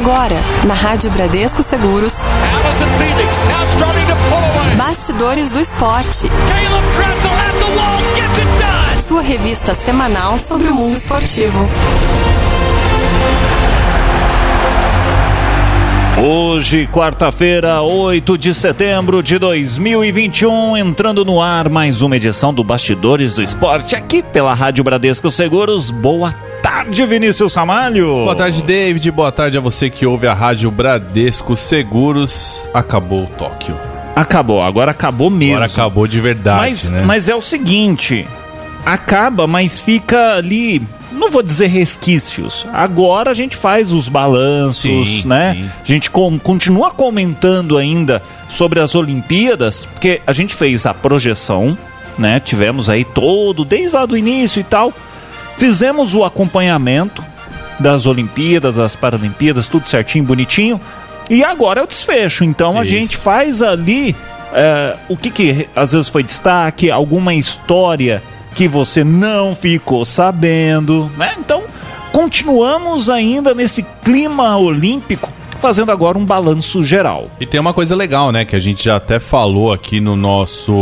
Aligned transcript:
Agora, 0.00 0.36
na 0.66 0.72
Rádio 0.72 1.10
Bradesco 1.10 1.62
Seguros. 1.62 2.14
Bastidores 4.74 5.50
do 5.50 5.60
Esporte. 5.60 6.26
Sua 8.98 9.20
revista 9.20 9.74
semanal 9.74 10.38
sobre 10.38 10.68
o 10.68 10.74
mundo 10.74 10.96
esportivo. 10.96 11.68
Hoje, 16.18 16.86
quarta-feira, 16.86 17.82
8 17.82 18.38
de 18.38 18.54
setembro 18.54 19.22
de 19.22 19.38
2021, 19.38 20.78
entrando 20.78 21.26
no 21.26 21.42
ar 21.42 21.68
mais 21.68 22.00
uma 22.00 22.16
edição 22.16 22.54
do 22.54 22.64
Bastidores 22.64 23.34
do 23.34 23.42
Esporte, 23.42 23.94
aqui 23.94 24.22
pela 24.22 24.54
Rádio 24.54 24.82
Bradesco 24.82 25.30
Seguros. 25.30 25.90
Boa 25.90 26.32
tarde, 26.32 26.49
Vinícius 27.08 27.54
Ramalho. 27.54 28.24
Boa 28.24 28.36
tarde, 28.36 28.62
David. 28.62 29.10
Boa 29.10 29.32
tarde 29.32 29.58
a 29.58 29.60
você 29.60 29.90
que 29.90 30.06
ouve 30.06 30.26
a 30.26 30.34
Rádio 30.34 30.70
Bradesco 30.70 31.56
Seguros. 31.56 32.68
Acabou 32.74 33.24
o 33.24 33.26
Tóquio. 33.26 33.76
Acabou, 34.14 34.62
agora 34.62 34.90
acabou 34.90 35.30
mesmo. 35.30 35.56
Agora 35.56 35.72
acabou 35.72 36.06
de 36.06 36.20
verdade, 36.20 36.60
mas, 36.60 36.88
né? 36.88 37.02
Mas 37.04 37.28
é 37.28 37.34
o 37.34 37.40
seguinte, 37.40 38.26
acaba, 38.84 39.46
mas 39.46 39.78
fica 39.78 40.34
ali 40.34 40.82
não 41.12 41.30
vou 41.30 41.42
dizer 41.42 41.66
resquícios. 41.66 42.66
Agora 42.72 43.30
a 43.30 43.34
gente 43.34 43.56
faz 43.56 43.92
os 43.92 44.08
balanços, 44.08 45.08
sim, 45.08 45.22
né? 45.26 45.54
Sim. 45.54 45.70
A 45.82 45.84
gente 45.84 46.10
com, 46.10 46.38
continua 46.38 46.90
comentando 46.90 47.76
ainda 47.76 48.22
sobre 48.48 48.80
as 48.80 48.94
Olimpíadas, 48.94 49.84
porque 49.86 50.20
a 50.26 50.32
gente 50.32 50.54
fez 50.54 50.86
a 50.86 50.94
projeção, 50.94 51.76
né? 52.16 52.40
Tivemos 52.40 52.88
aí 52.88 53.04
todo, 53.04 53.64
desde 53.64 53.94
lá 53.94 54.06
do 54.06 54.16
início 54.16 54.60
e 54.60 54.64
tal. 54.64 54.92
Fizemos 55.60 56.14
o 56.14 56.24
acompanhamento 56.24 57.22
das 57.78 58.06
Olimpíadas, 58.06 58.76
das 58.76 58.96
Paralimpíadas, 58.96 59.68
tudo 59.68 59.86
certinho, 59.86 60.24
bonitinho. 60.24 60.80
E 61.28 61.44
agora 61.44 61.82
é 61.82 61.84
o 61.84 61.86
desfecho. 61.86 62.44
Então 62.44 62.70
Isso. 62.70 62.80
a 62.80 62.84
gente 62.84 63.16
faz 63.18 63.60
ali 63.60 64.16
é, 64.54 64.96
o 65.06 65.18
que, 65.18 65.30
que 65.30 65.68
às 65.76 65.92
vezes 65.92 66.08
foi 66.08 66.22
destaque, 66.22 66.90
alguma 66.90 67.34
história 67.34 68.22
que 68.54 68.66
você 68.66 69.04
não 69.04 69.54
ficou 69.54 70.06
sabendo, 70.06 71.12
né? 71.18 71.34
Então, 71.38 71.64
continuamos 72.10 73.10
ainda 73.10 73.52
nesse 73.52 73.82
clima 74.02 74.56
olímpico 74.56 75.30
fazendo 75.60 75.92
agora 75.92 76.16
um 76.16 76.24
balanço 76.24 76.82
geral. 76.82 77.28
E 77.38 77.44
tem 77.44 77.60
uma 77.60 77.74
coisa 77.74 77.94
legal, 77.94 78.32
né, 78.32 78.46
que 78.46 78.56
a 78.56 78.60
gente 78.60 78.82
já 78.82 78.96
até 78.96 79.20
falou 79.20 79.74
aqui 79.74 80.00
no 80.00 80.16
nosso 80.16 80.72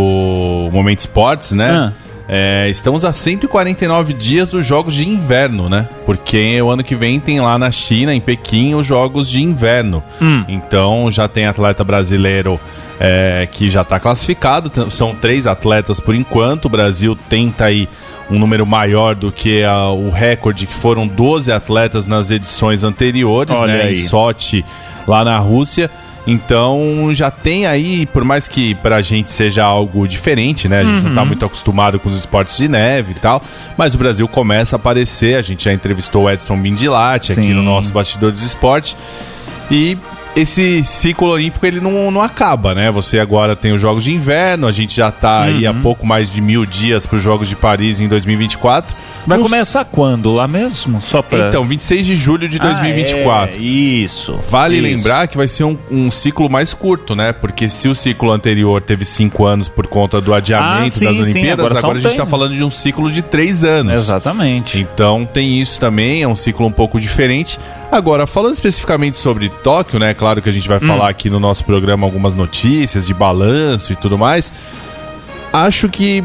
Momento 0.73 1.01
Esportes, 1.01 1.51
né? 1.51 1.69
Ah. 1.69 2.08
É, 2.29 2.69
estamos 2.69 3.07
a 3.07 3.13
149 3.13 4.13
dias 4.13 4.51
dos 4.51 4.67
Jogos 4.67 4.95
de 4.95 5.09
Inverno, 5.09 5.69
né? 5.69 5.89
Porque 6.05 6.61
o 6.61 6.69
ano 6.69 6.85
que 6.85 6.95
vem 6.95 7.19
tem 7.19 7.41
lá 7.41 7.59
na 7.59 7.71
China, 7.71 8.15
em 8.15 8.21
Pequim, 8.21 8.75
os 8.75 8.87
Jogos 8.87 9.31
de 9.31 9.43
Inverno. 9.43 10.05
Hum. 10.21 10.45
Então 10.47 11.11
já 11.11 11.27
tem 11.27 11.47
atleta 11.47 11.83
brasileiro 11.83 12.61
é, 13.01 13.49
que 13.51 13.71
já 13.71 13.81
está 13.81 13.99
classificado. 13.99 14.71
São 14.91 15.15
três 15.15 15.47
atletas 15.47 16.01
por 16.01 16.15
enquanto. 16.15 16.67
O 16.67 16.69
Brasil 16.69 17.17
tenta 17.31 17.65
aí 17.65 17.89
um 18.31 18.39
número 18.39 18.67
maior 18.67 19.15
do 19.15 19.33
que 19.33 19.65
a, 19.65 19.89
o 19.89 20.11
recorde, 20.11 20.67
que 20.67 20.75
foram 20.75 21.07
12 21.07 21.51
atletas 21.51 22.07
nas 22.07 22.31
edições 22.31 22.85
anteriores, 22.85 23.55
Olha 23.55 23.73
né? 23.73 23.83
Aí. 23.85 24.03
Em 24.03 24.07
Sochi, 24.07 24.63
lá 25.07 25.25
na 25.25 25.39
Rússia. 25.39 25.91
Então 26.29 27.09
já 27.15 27.31
tem 27.31 27.67
aí, 27.67 28.05
por 28.05 28.23
mais 28.23 28.47
que 28.47 28.75
pra 28.77 29.01
gente 29.01 29.31
seja 29.31 29.65
algo 29.65 30.07
diferente, 30.07 30.69
né? 30.69 30.81
A 30.81 30.85
gente 30.85 30.99
uhum. 30.99 31.09
não 31.09 31.15
tá 31.15 31.23
uhum. 31.23 31.27
muito 31.27 31.45
acostumado 31.45 31.99
com 31.99 32.11
os 32.11 32.19
esportes 32.19 32.59
de 32.59 32.69
neve 32.69 33.13
e 33.13 33.15
tal, 33.15 33.43
mas 33.79 33.95
o 33.95 33.99
Brasil 33.99 34.29
começa 34.29 34.77
a 34.77 34.79
aparecer. 34.79 35.37
A 35.37 35.43
gente 35.43 35.65
já 35.65 35.73
entrevistou 35.73 36.25
o 36.25 36.31
Edson 36.31 36.57
Bindilati 36.59 37.33
aqui 37.33 37.55
no 37.55 37.63
nosso 37.63 37.91
Bastidor 37.91 38.31
dos 38.31 38.43
Esportes. 38.43 38.95
E 39.71 39.97
esse 40.37 40.85
ciclo 40.85 41.29
olímpico 41.29 41.65
ele 41.65 41.81
não, 41.81 42.11
não 42.11 42.21
acaba, 42.21 42.75
né? 42.75 42.91
Você 42.91 43.19
agora 43.19 43.57
tem 43.57 43.73
os 43.73 43.81
Jogos 43.81 44.05
de 44.05 44.13
Inverno, 44.13 44.67
a 44.67 44.73
gente 44.73 44.95
já 44.95 45.11
tá 45.11 45.39
uhum. 45.39 45.45
aí 45.45 45.67
há 45.67 45.73
pouco 45.73 46.07
mais 46.07 46.33
de 46.33 46.41
mil 46.41 46.67
dias 46.67 47.07
para 47.07 47.17
os 47.17 47.23
Jogos 47.23 47.49
de 47.49 47.57
Paris 47.57 48.01
em 48.01 48.09
2024. 48.09 48.95
Vai 49.29 49.39
começar 49.39 49.85
quando? 49.85 50.33
Lá 50.33 50.49
mesmo? 50.49 51.01
Só 51.03 51.21
pra... 51.21 51.49
Então, 51.49 51.65
26 51.65 52.07
de 52.07 52.17
julho 52.17 52.49
de 52.49 52.59
2024. 52.59 53.55
Ah, 53.55 53.59
é, 53.59 53.61
isso. 53.61 54.39
Vale 54.51 54.77
isso. 54.77 54.85
lembrar 54.85 55.29
que 55.29 55.37
vai 55.37 55.47
ser 55.47 55.65
um, 55.65 55.77
um, 55.91 56.11
ciclo 56.11 56.49
mais 56.49 56.73
curto, 56.73 57.15
né? 57.15 57.33
Porque 57.33 57.69
se 57.69 57.89
o 57.89 57.95
ciclo 57.95 58.33
anterior 58.33 58.81
teve 58.81 59.05
cinco 59.05 59.45
anos 59.45 59.69
por 59.69 59.87
conta 59.87 60.21
do 60.21 60.33
adiamento 60.33 60.87
ah, 60.87 60.89
sim, 60.89 61.05
das 61.05 61.17
Olimpíadas, 61.17 61.33
sim, 61.33 61.51
agora, 61.51 61.79
agora 61.79 61.99
a 61.99 62.01
gente 62.01 62.11
está 62.13 62.27
falando 62.27 62.55
de 62.55 62.65
um 62.65 62.71
ciclo 62.71 63.11
de 63.11 63.21
três 63.21 63.63
anos. 63.65 63.99
Exatamente. 63.99 64.79
Então 64.81 65.27
tem 65.27 65.61
isso 65.61 65.79
também, 65.79 66.23
é 66.23 66.29
um 66.29 66.37
ciclo 66.37 66.67
um 66.67 66.73
pouco 66.73 66.99
diferente. 66.99 67.59
Agora, 67.93 68.27
falando 68.27 68.55
especificamente 68.55 69.17
sobre 69.17 69.49
Tóquio, 69.49 69.99
né? 69.99 70.15
Claro 70.15 70.41
que 70.41 70.49
a 70.49 70.53
gente 70.53 70.69
vai 70.69 70.79
hum. 70.79 70.87
falar 70.87 71.09
aqui 71.09 71.29
no 71.29 71.39
nosso 71.39 71.65
programa 71.65 72.07
algumas 72.07 72.35
notícias 72.35 73.07
de 73.07 73.13
balanço 73.13 73.93
e 73.93 73.97
tudo 73.97 74.17
mais. 74.17 74.53
Acho 75.53 75.89
que 75.89 76.23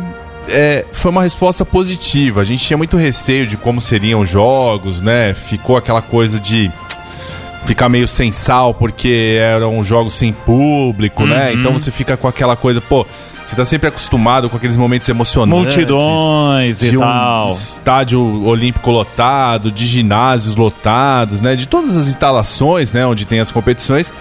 é, 0.47 0.85
foi 0.91 1.11
uma 1.11 1.23
resposta 1.23 1.65
positiva. 1.65 2.41
A 2.41 2.43
gente 2.43 2.63
tinha 2.63 2.77
muito 2.77 2.97
receio 2.97 3.47
de 3.47 3.57
como 3.57 3.81
seriam 3.81 4.21
os 4.21 4.29
jogos, 4.29 5.01
né? 5.01 5.33
Ficou 5.33 5.77
aquela 5.77 6.01
coisa 6.01 6.39
de 6.39 6.71
ficar 7.65 7.87
meio 7.89 8.07
sem 8.07 8.31
sal 8.31 8.73
porque 8.73 9.37
eram 9.39 9.83
jogos 9.83 10.15
sem 10.15 10.33
público, 10.33 11.25
né? 11.25 11.35
uhum. 11.35 11.39
né? 11.39 11.53
Então 11.53 11.73
você 11.73 11.91
fica 11.91 12.17
com 12.17 12.27
aquela 12.27 12.55
coisa, 12.55 12.81
pô, 12.81 13.05
você 13.45 13.55
tá 13.55 13.65
sempre 13.65 13.87
acostumado 13.87 14.49
com 14.49 14.57
aqueles 14.57 14.77
momentos 14.77 15.07
emocionantes. 15.07 15.75
Multidões 15.75 16.81
e 16.81 16.97
tal. 16.97 17.49
estádio 17.49 18.45
olímpico 18.45 18.89
lotado, 18.89 19.71
de 19.71 19.85
ginásios 19.85 20.55
lotados, 20.55 21.41
né? 21.41 21.55
De 21.55 21.67
todas 21.67 21.95
as 21.95 22.07
instalações, 22.07 22.91
né? 22.91 23.05
Onde 23.05 23.25
tem 23.25 23.39
as 23.39 23.51
competições. 23.51 24.11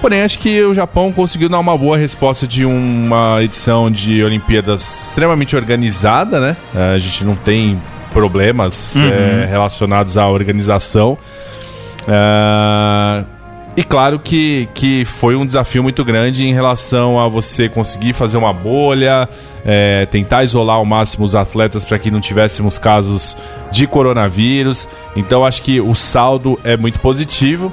Porém, 0.00 0.22
acho 0.22 0.38
que 0.38 0.62
o 0.62 0.72
Japão 0.72 1.12
conseguiu 1.12 1.48
dar 1.48 1.58
uma 1.58 1.76
boa 1.76 1.98
resposta 1.98 2.46
de 2.46 2.64
uma 2.64 3.42
edição 3.42 3.90
de 3.90 4.22
Olimpíadas 4.22 5.08
extremamente 5.08 5.56
organizada, 5.56 6.38
né? 6.38 6.56
É, 6.74 6.94
a 6.94 6.98
gente 6.98 7.24
não 7.24 7.34
tem 7.34 7.80
problemas 8.12 8.94
uhum. 8.94 9.08
é, 9.08 9.46
relacionados 9.46 10.16
à 10.16 10.28
organização. 10.28 11.18
É, 12.06 13.24
e 13.76 13.82
claro 13.82 14.20
que, 14.20 14.68
que 14.72 15.04
foi 15.04 15.34
um 15.34 15.44
desafio 15.44 15.82
muito 15.82 16.04
grande 16.04 16.46
em 16.46 16.54
relação 16.54 17.18
a 17.18 17.26
você 17.26 17.68
conseguir 17.68 18.12
fazer 18.12 18.36
uma 18.36 18.52
bolha, 18.52 19.28
é, 19.64 20.06
tentar 20.06 20.44
isolar 20.44 20.76
ao 20.76 20.84
máximo 20.84 21.24
os 21.24 21.34
atletas 21.34 21.84
para 21.84 21.98
que 21.98 22.10
não 22.10 22.20
tivéssemos 22.20 22.78
casos 22.78 23.36
de 23.72 23.86
coronavírus. 23.86 24.88
Então 25.16 25.44
acho 25.44 25.60
que 25.62 25.80
o 25.80 25.94
saldo 25.94 26.58
é 26.62 26.76
muito 26.76 27.00
positivo 27.00 27.72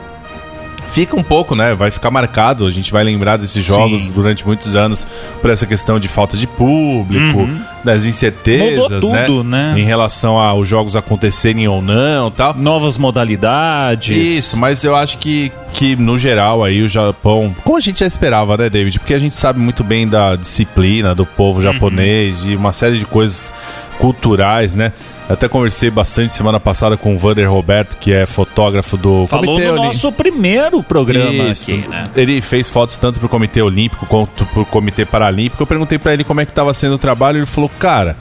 fica 0.96 1.14
um 1.14 1.24
pouco, 1.24 1.56
né? 1.56 1.76
Vai 1.76 1.92
ficar 1.92 2.10
marcado. 2.10 2.66
A 2.66 2.72
gente 2.72 2.90
vai 2.90 3.04
lembrar 3.04 3.36
desses 3.36 3.66
jogos 3.66 4.06
Sim. 4.06 4.14
durante 4.14 4.48
muitos 4.48 4.78
anos 4.78 5.06
por 5.42 5.50
essa 5.50 5.68
questão 5.68 6.00
de 6.00 6.08
falta 6.08 6.38
de 6.38 6.48
público, 6.48 7.40
uhum. 7.40 7.60
das 7.84 8.06
incertezas, 8.06 9.02
né? 9.04 9.26
tudo, 9.26 9.44
né? 9.44 9.74
né? 9.74 9.82
Em 9.82 9.84
relação 9.84 10.38
aos 10.40 10.66
jogos 10.66 10.96
acontecerem 10.96 11.68
ou 11.68 11.82
não, 11.82 12.32
tal. 12.32 12.54
Novas 12.54 12.98
modalidades. 12.98 14.16
Isso, 14.16 14.56
mas 14.56 14.86
eu 14.86 14.96
acho 14.96 15.18
que 15.18 15.52
que 15.74 15.94
no 15.98 16.18
geral 16.18 16.64
aí 16.64 16.82
o 16.82 16.88
Japão, 16.88 17.54
como 17.62 17.76
a 17.76 17.82
gente 17.82 18.00
já 18.00 18.08
esperava, 18.08 18.56
né, 18.56 18.70
David? 18.70 18.98
Porque 18.98 19.14
a 19.14 19.20
gente 19.20 19.36
sabe 19.36 19.60
muito 19.60 19.84
bem 19.84 20.08
da 20.08 20.38
disciplina 20.38 21.14
do 21.14 21.26
povo 21.26 21.60
uhum. 21.60 21.74
japonês 21.74 22.46
uhum. 22.46 22.52
e 22.52 22.56
uma 22.56 22.72
série 22.72 22.98
de 22.98 23.06
coisas 23.06 23.52
culturais, 24.00 24.74
né? 24.76 24.94
Até 25.28 25.48
conversei 25.48 25.90
bastante 25.90 26.34
semana 26.34 26.60
passada 26.60 26.96
com 26.96 27.16
o 27.16 27.18
Vander 27.18 27.50
Roberto, 27.52 27.98
que 27.98 28.14
é 28.14 28.28
fotógrafo 28.28 28.96
do 28.96 29.26
Falou 29.28 29.56
Comitê 29.56 29.72
no 29.72 29.76
nosso 29.78 30.12
primeiro 30.12 30.84
programa 30.84 31.50
Isso. 31.50 31.72
aqui, 31.72 31.88
né? 31.88 32.10
Ele 32.16 32.42
fez 32.42 32.70
fotos 32.70 32.98
tanto 33.00 33.20
pro 33.20 33.28
Comitê 33.28 33.60
Olímpico 33.62 34.06
quanto 34.06 34.46
pro 34.46 34.64
Comitê 34.66 35.04
Paralímpico. 35.04 35.64
Eu 35.64 35.68
perguntei 35.68 35.98
para 35.98 36.14
ele 36.14 36.24
como 36.24 36.42
é 36.42 36.46
que 36.46 36.52
estava 36.52 36.74
sendo 36.76 36.94
o 36.94 36.98
trabalho, 37.00 37.40
ele 37.40 37.48
falou: 37.48 37.72
"Cara, 37.80 38.16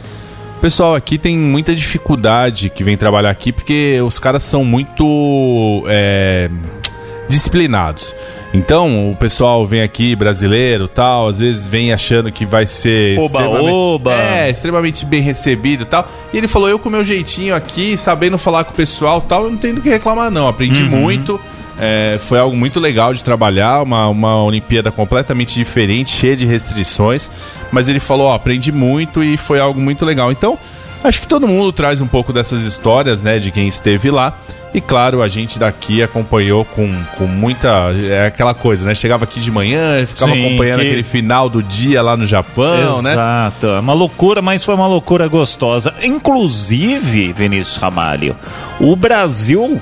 o 0.57 0.61
pessoal 0.61 0.95
aqui 0.95 1.19
tem 1.19 1.37
muita 1.37 1.75
dificuldade 1.75 2.71
que 2.71 2.83
vem 2.83 2.97
trabalhar 2.97 3.31
aqui 3.31 3.53
porque 3.53 4.01
os 4.01 4.19
caras 4.19 4.43
são 4.43 4.65
muito 4.65 5.85
é, 5.87 6.49
disciplinados. 7.29 8.15
Então, 8.55 9.11
o 9.11 9.17
pessoal 9.17 9.67
vem 9.67 9.83
aqui, 9.83 10.15
brasileiro 10.15 10.87
tal, 10.87 11.27
às 11.27 11.41
vezes 11.41 11.67
vem 11.67 11.93
achando 11.93 12.31
que 12.31 12.47
vai 12.47 12.69
ser. 12.69 13.19
Oba, 13.19 13.25
extremamente, 13.25 13.73
oba! 13.73 14.15
É, 14.15 14.49
extremamente 14.49 15.05
bem 15.05 15.21
recebido 15.21 15.85
tal. 15.85 16.09
E 16.33 16.39
ele 16.39 16.47
falou: 16.47 16.69
eu 16.69 16.79
com 16.79 16.89
meu 16.89 17.03
jeitinho 17.03 17.53
aqui, 17.53 17.97
sabendo 17.97 18.39
falar 18.39 18.63
com 18.63 18.71
o 18.71 18.75
pessoal 18.75 19.21
tal, 19.21 19.45
eu 19.45 19.51
não 19.51 19.59
tenho 19.59 19.75
do 19.75 19.83
que 19.83 19.89
reclamar, 19.89 20.31
não. 20.31 20.47
Aprendi 20.47 20.85
uhum. 20.85 20.89
muito. 20.89 21.41
É, 21.81 22.17
foi 22.21 22.39
algo 22.39 22.57
muito 22.57 22.79
legal 22.79 23.13
de 23.13 23.25
trabalhar, 23.25 23.83
uma, 23.83 24.07
uma 24.07 24.41
Olimpíada 24.45 24.93
completamente 24.93 25.55
diferente, 25.55 26.11
cheia 26.11 26.37
de 26.37 26.47
restrições. 26.47 27.29
Mas 27.73 27.89
ele 27.89 27.99
falou: 27.99 28.29
ó, 28.29 28.35
aprendi 28.35 28.71
muito 28.71 29.25
e 29.25 29.37
foi 29.37 29.59
algo 29.59 29.81
muito 29.81 30.05
legal. 30.05 30.31
Então, 30.31 30.57
acho 31.05 31.21
que 31.21 31.29
todo 31.29 31.47
mundo 31.47 31.73
traz 31.73 32.01
um 32.01 32.07
pouco 32.07 32.33
dessas 32.33 32.65
histórias, 32.65 33.23
né, 33.23 33.39
de 33.39 33.51
quem 33.51 33.69
esteve 33.69 34.11
lá. 34.11 34.37
E 34.75 34.81
claro, 34.81 35.23
a 35.23 35.29
gente 35.29 35.57
daqui 35.57 36.03
acompanhou 36.03 36.65
com, 36.65 36.93
com 37.17 37.27
muita. 37.27 37.95
É 38.11 38.27
aquela 38.27 38.53
coisa, 38.53 38.85
né? 38.85 38.93
Chegava 38.93 39.23
aqui 39.23 39.39
de 39.39 39.49
manhã, 39.49 40.05
ficava 40.05 40.33
Sim, 40.33 40.45
acompanhando 40.45 40.81
que... 40.81 40.87
aquele 40.87 41.03
final 41.05 41.49
do 41.49 41.63
dia 41.63 42.03
lá 42.03 42.17
no 42.17 42.27
Japão, 42.27 42.99
Exato. 42.99 43.03
né? 43.03 43.13
Exato. 43.13 43.67
É 43.69 43.79
uma 43.79 43.95
loucura, 43.95 44.43
mas 44.43 44.65
foi 44.65 44.75
uma 44.75 44.89
loucura 44.89 45.29
gostosa. 45.29 45.95
Inclusive, 46.03 47.33
Vinícius 47.33 47.77
Ramalho, 47.77 48.35
o 48.81 48.97
Brasil 48.97 49.81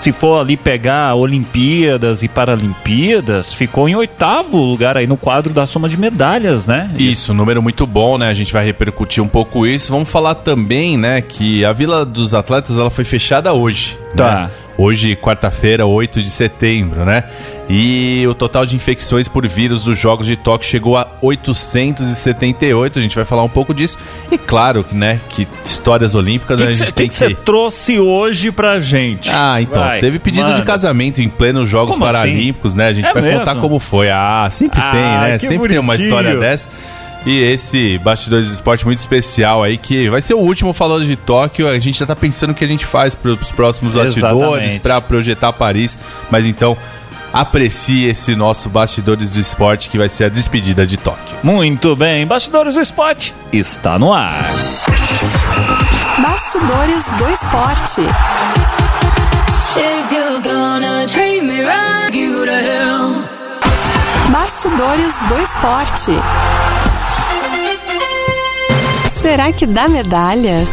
se 0.00 0.12
for 0.12 0.40
ali 0.40 0.56
pegar 0.56 1.14
Olimpíadas 1.14 2.22
e 2.22 2.28
Paralimpíadas, 2.28 3.52
ficou 3.52 3.86
em 3.86 3.94
oitavo 3.94 4.56
lugar 4.56 4.96
aí 4.96 5.06
no 5.06 5.16
quadro 5.16 5.52
da 5.52 5.66
soma 5.66 5.90
de 5.90 5.98
medalhas, 5.98 6.64
né? 6.64 6.90
Isso, 6.98 7.34
número 7.34 7.60
muito 7.60 7.86
bom, 7.86 8.16
né? 8.16 8.28
A 8.28 8.34
gente 8.34 8.50
vai 8.50 8.64
repercutir 8.64 9.22
um 9.22 9.28
pouco 9.28 9.66
isso. 9.66 9.92
Vamos 9.92 10.08
falar 10.08 10.36
também, 10.36 10.96
né, 10.96 11.20
que 11.20 11.66
a 11.66 11.72
Vila 11.74 12.06
dos 12.06 12.32
Atletas 12.32 12.78
ela 12.78 12.90
foi 12.90 13.04
fechada 13.04 13.52
hoje. 13.52 13.99
Tá. 14.16 14.42
Né? 14.42 14.50
Hoje, 14.76 15.14
quarta-feira, 15.14 15.84
8 15.86 16.22
de 16.22 16.30
setembro, 16.30 17.04
né? 17.04 17.24
E 17.68 18.24
o 18.26 18.34
total 18.34 18.64
de 18.64 18.74
infecções 18.74 19.28
por 19.28 19.46
vírus 19.46 19.84
dos 19.84 19.98
Jogos 19.98 20.26
de 20.26 20.36
Tóquio 20.36 20.66
chegou 20.68 20.96
a 20.96 21.06
878. 21.20 22.98
A 22.98 23.02
gente 23.02 23.14
vai 23.14 23.24
falar 23.24 23.42
um 23.42 23.48
pouco 23.48 23.74
disso. 23.74 23.98
E 24.32 24.38
claro, 24.38 24.84
né, 24.92 25.20
que 25.28 25.46
histórias 25.64 26.14
olímpicas 26.14 26.58
que 26.60 26.66
a 26.66 26.72
gente 26.72 26.86
que 26.86 26.92
tem 26.92 27.08
que 27.08 27.14
você 27.14 27.34
trouxe 27.34 27.98
hoje 27.98 28.50
pra 28.50 28.80
gente? 28.80 29.28
Ah, 29.30 29.60
então, 29.60 29.82
Vai, 29.82 30.00
teve 30.00 30.18
pedido 30.18 30.54
de 30.54 30.62
casamento 30.62 31.20
em 31.20 31.28
plenos 31.28 31.68
Jogos 31.68 31.92
Como 31.94 32.04
assim? 32.06 32.14
Paralímpicos, 32.14 32.74
né? 32.74 32.86
A 32.88 32.92
gente 32.92 33.06
É 33.06 33.12
vai 33.12 33.22
contar 33.32 33.54
mesmo? 33.54 33.60
como 33.60 33.78
foi. 33.78 34.08
Ah, 34.10 34.48
sempre 34.50 34.80
Ah, 34.80 34.90
tem, 34.90 35.00
né? 35.02 35.38
que 35.38 35.46
Sempre 35.46 35.68
tem 35.68 35.78
uma 35.78 35.92
bonitinho. 35.92 36.08
história 36.08 36.36
dessa. 36.38 36.68
E 37.26 37.38
esse 37.38 37.98
bastidores 37.98 38.48
de 38.48 38.54
esporte 38.54 38.84
muito 38.84 38.98
especial 38.98 39.62
aí, 39.62 39.76
que 39.76 40.08
vai 40.08 40.22
ser 40.22 40.34
o 40.34 40.38
último 40.38 40.72
falando 40.72 41.04
de 41.04 41.16
Tóquio. 41.16 41.68
A 41.68 41.78
gente 41.78 41.98
já 41.98 42.06
tá 42.06 42.16
pensando 42.16 42.50
o 42.50 42.54
que 42.54 42.64
a 42.64 42.68
gente 42.68 42.86
faz 42.86 43.14
para 43.14 43.32
os 43.32 43.52
próximos 43.52 43.92
bastidores, 43.92 44.78
para 44.78 45.00
projetar 45.00 45.52
Paris. 45.52 45.98
Mas 46.30 46.46
então, 46.46 46.76
aprecie 47.32 48.08
esse 48.08 48.34
nosso 48.34 48.68
bastidores 48.68 49.32
do 49.32 49.40
esporte, 49.40 49.90
que 49.90 49.98
vai 49.98 50.08
ser 50.08 50.24
a 50.24 50.28
despedida 50.28 50.86
de 50.86 50.96
Tóquio. 50.96 51.36
Muito 51.42 51.94
bem, 51.94 52.26
Bastidores 52.26 52.74
do 52.74 52.80
Esporte 52.80 53.34
está 53.52 53.98
no 53.98 54.12
ar. 54.12 54.44
Bastidores 56.22 57.04
do 57.18 57.30
Esporte. 57.30 58.00
If 59.76 60.10
you're 60.10 60.42
gonna 60.42 61.06
treat 61.06 61.42
me 61.42 61.62
right, 61.62 62.12
you 62.12 62.44
to 62.44 62.50
hell. 62.50 63.24
Bastidores 64.32 65.20
do 65.28 65.38
Esporte. 65.40 66.89
Será 69.30 69.52
que 69.52 69.64
dá 69.64 69.86
medalha? 69.86 70.66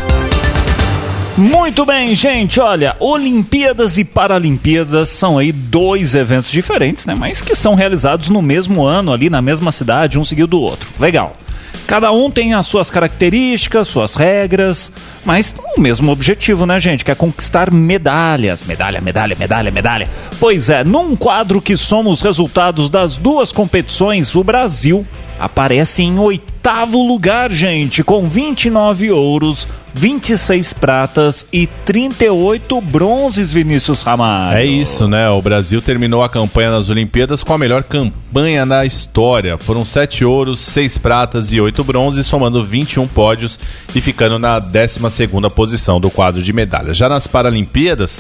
Muito 1.38 1.86
bem, 1.86 2.16
gente. 2.16 2.60
Olha, 2.60 2.96
Olimpíadas 3.00 4.00
e 4.00 4.04
Paralimpíadas 4.04 5.10
são 5.10 5.38
aí 5.38 5.52
dois 5.52 6.16
eventos 6.16 6.50
diferentes, 6.50 7.06
né? 7.06 7.14
Mas 7.14 7.40
que 7.40 7.56
são 7.56 7.76
realizados 7.76 8.30
no 8.30 8.42
mesmo 8.42 8.84
ano, 8.84 9.14
ali 9.14 9.30
na 9.30 9.44
mesma 9.44 9.72
cidade, 9.72 10.18
um 10.18 10.24
seguido 10.24 10.48
do 10.48 10.60
outro. 10.60 10.90
Legal. 11.00 11.38
Cada 11.86 12.12
um 12.12 12.32
tem 12.32 12.56
as 12.56 12.66
suas 12.66 12.90
características, 12.90 13.90
suas 13.90 14.16
regras, 14.16 14.92
mas 15.24 15.54
o 15.78 15.80
mesmo 15.80 16.12
objetivo, 16.12 16.66
né, 16.66 16.80
gente? 16.80 17.06
Que 17.06 17.12
é 17.12 17.16
conquistar 17.16 17.70
medalhas. 17.70 18.64
Medalha, 18.64 19.00
medalha, 19.00 19.38
medalha, 19.38 19.70
medalha. 19.70 20.10
Pois 20.40 20.72
é, 20.72 20.84
num 20.84 21.16
quadro 21.16 21.62
que 21.62 21.78
soma 21.78 22.10
os 22.10 22.24
resultados 22.24 22.90
das 22.90 23.18
duas 23.18 23.52
competições, 23.52 24.34
o 24.34 24.44
Brasil 24.44 25.06
aparece 25.40 26.02
em 26.02 26.18
oitavo 26.58 27.06
lugar, 27.06 27.52
gente, 27.52 28.04
com 28.04 28.28
29 28.28 29.12
ouros, 29.12 29.68
26 29.94 30.74
pratas 30.74 31.46
e 31.54 31.68
38 31.86 32.82
bronzes, 32.82 33.54
Vinícius 33.54 34.02
Ramalho. 34.02 34.58
É 34.58 34.66
isso, 34.66 35.08
né? 35.08 35.30
O 35.30 35.42
Brasil 35.42 35.82
terminou 35.82 36.24
a 36.24 36.30
campanha 36.30 36.72
nas 36.72 36.90
Olimpíadas 36.90 37.44
com 37.44 37.54
a 37.54 37.58
melhor 37.58 37.84
campanha 37.84 38.66
da 38.66 38.86
história. 38.86 39.58
Foram 39.58 39.86
sete 39.86 40.26
ouros, 40.26 40.60
seis 40.60 40.98
pratas 40.98 41.54
e 41.54 41.62
oito 41.62 41.84
bronzes, 41.84 42.26
somando 42.26 42.66
21 42.66 43.08
pódios 43.08 43.60
e 43.96 44.02
ficando 44.02 44.40
na 44.40 44.60
12ª 44.60 45.50
posição 45.52 46.02
do 46.02 46.10
quadro 46.10 46.42
de 46.42 46.52
medalhas. 46.52 46.98
Já 46.98 47.08
nas 47.08 47.28
Paralimpíadas, 47.28 48.20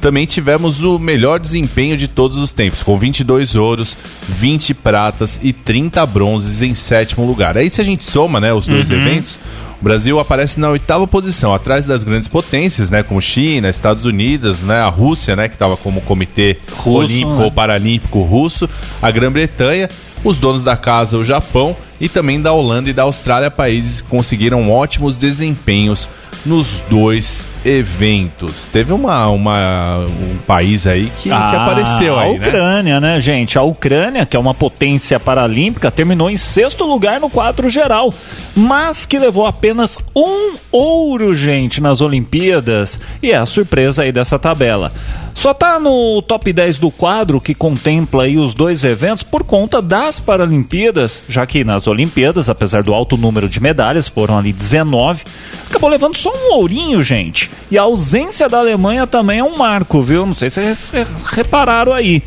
também 0.00 0.26
tivemos 0.26 0.82
o 0.82 0.98
melhor 0.98 1.40
desempenho 1.40 1.96
de 1.96 2.08
todos 2.08 2.36
os 2.36 2.52
tempos, 2.52 2.82
com 2.82 2.96
22 2.96 3.56
ouros, 3.56 3.96
20 4.28 4.74
pratas 4.74 5.38
e 5.42 5.52
30 5.52 6.04
bronzes 6.06 6.62
em 6.62 6.74
sétimo 6.74 7.26
lugar. 7.26 7.56
Aí 7.56 7.68
se 7.68 7.80
a 7.80 7.84
gente 7.84 8.02
soma, 8.02 8.40
né, 8.40 8.52
os 8.52 8.66
dois 8.66 8.90
eventos, 8.90 9.38
o 9.80 9.84
Brasil 9.84 10.18
aparece 10.18 10.58
na 10.58 10.70
oitava 10.70 11.06
posição, 11.06 11.54
atrás 11.54 11.84
das 11.84 12.04
grandes 12.04 12.28
potências, 12.28 12.90
né, 12.90 13.02
como 13.02 13.20
China, 13.20 13.68
Estados 13.68 14.04
Unidos, 14.04 14.60
né, 14.62 14.80
a 14.80 14.88
Rússia, 14.88 15.36
né, 15.36 15.48
que 15.48 15.54
estava 15.54 15.76
como 15.76 16.00
comitê 16.00 16.58
Russo, 16.70 16.98
olímpico 16.98 17.36
né? 17.36 17.44
ou 17.44 17.52
paralímpico 17.52 18.22
russo, 18.22 18.68
a 19.00 19.10
Grã-Bretanha, 19.10 19.88
os 20.24 20.38
donos 20.38 20.64
da 20.64 20.76
casa, 20.76 21.16
o 21.16 21.24
Japão 21.24 21.76
e 22.00 22.08
também 22.08 22.40
da 22.40 22.52
Holanda 22.52 22.90
e 22.90 22.92
da 22.92 23.02
Austrália, 23.02 23.50
países 23.50 24.00
que 24.00 24.08
conseguiram 24.08 24.70
ótimos 24.70 25.16
desempenhos 25.16 26.08
nos 26.44 26.80
dois 26.88 27.47
eventos. 27.64 28.66
Teve 28.66 28.92
uma, 28.92 29.28
uma 29.28 29.98
um 29.98 30.36
país 30.46 30.86
aí 30.86 31.10
que, 31.18 31.28
que 31.28 31.32
apareceu 31.32 32.16
Ah, 32.16 32.20
a 32.20 32.24
aí, 32.24 32.38
né? 32.38 32.48
Ucrânia, 32.48 33.00
né? 33.00 33.20
gente? 33.20 33.58
A 33.58 33.62
Ucrânia, 33.62 34.24
que 34.26 34.36
é 34.36 34.40
uma 34.40 34.54
potência 34.54 35.18
paralímpica, 35.18 35.90
terminou 35.90 36.30
em 36.30 36.36
sexto 36.36 36.84
lugar 36.84 37.20
no 37.20 37.28
quadro 37.30 37.68
geral, 37.68 38.12
mas 38.56 39.06
que 39.06 39.18
levou 39.18 39.46
apenas 39.46 39.98
um 40.14 40.56
ouro, 40.70 41.32
gente, 41.34 41.80
nas 41.80 42.00
Olimpíadas. 42.00 43.00
E 43.22 43.30
é 43.32 43.36
a 43.36 43.46
surpresa 43.46 44.02
aí 44.02 44.12
dessa 44.12 44.38
tabela. 44.38 44.92
Só 45.38 45.54
tá 45.54 45.78
no 45.78 46.20
top 46.20 46.52
10 46.52 46.78
do 46.80 46.90
quadro 46.90 47.40
que 47.40 47.54
contempla 47.54 48.24
aí 48.24 48.36
os 48.36 48.54
dois 48.54 48.82
eventos 48.82 49.22
por 49.22 49.44
conta 49.44 49.80
das 49.80 50.18
Paralimpíadas, 50.20 51.22
já 51.28 51.46
que 51.46 51.62
nas 51.62 51.86
Olimpíadas, 51.86 52.48
apesar 52.50 52.82
do 52.82 52.92
alto 52.92 53.16
número 53.16 53.48
de 53.48 53.60
medalhas, 53.60 54.08
foram 54.08 54.36
ali 54.36 54.52
19, 54.52 55.22
acabou 55.70 55.88
levando 55.88 56.16
só 56.16 56.32
um 56.34 56.54
ourinho, 56.54 57.00
gente. 57.04 57.48
E 57.70 57.78
a 57.78 57.82
ausência 57.82 58.48
da 58.48 58.58
Alemanha 58.58 59.06
também 59.06 59.38
é 59.38 59.44
um 59.44 59.56
marco, 59.56 60.02
viu? 60.02 60.26
Não 60.26 60.34
sei 60.34 60.50
se 60.50 60.60
vocês 60.60 60.92
repararam 61.30 61.92
aí. 61.92 62.20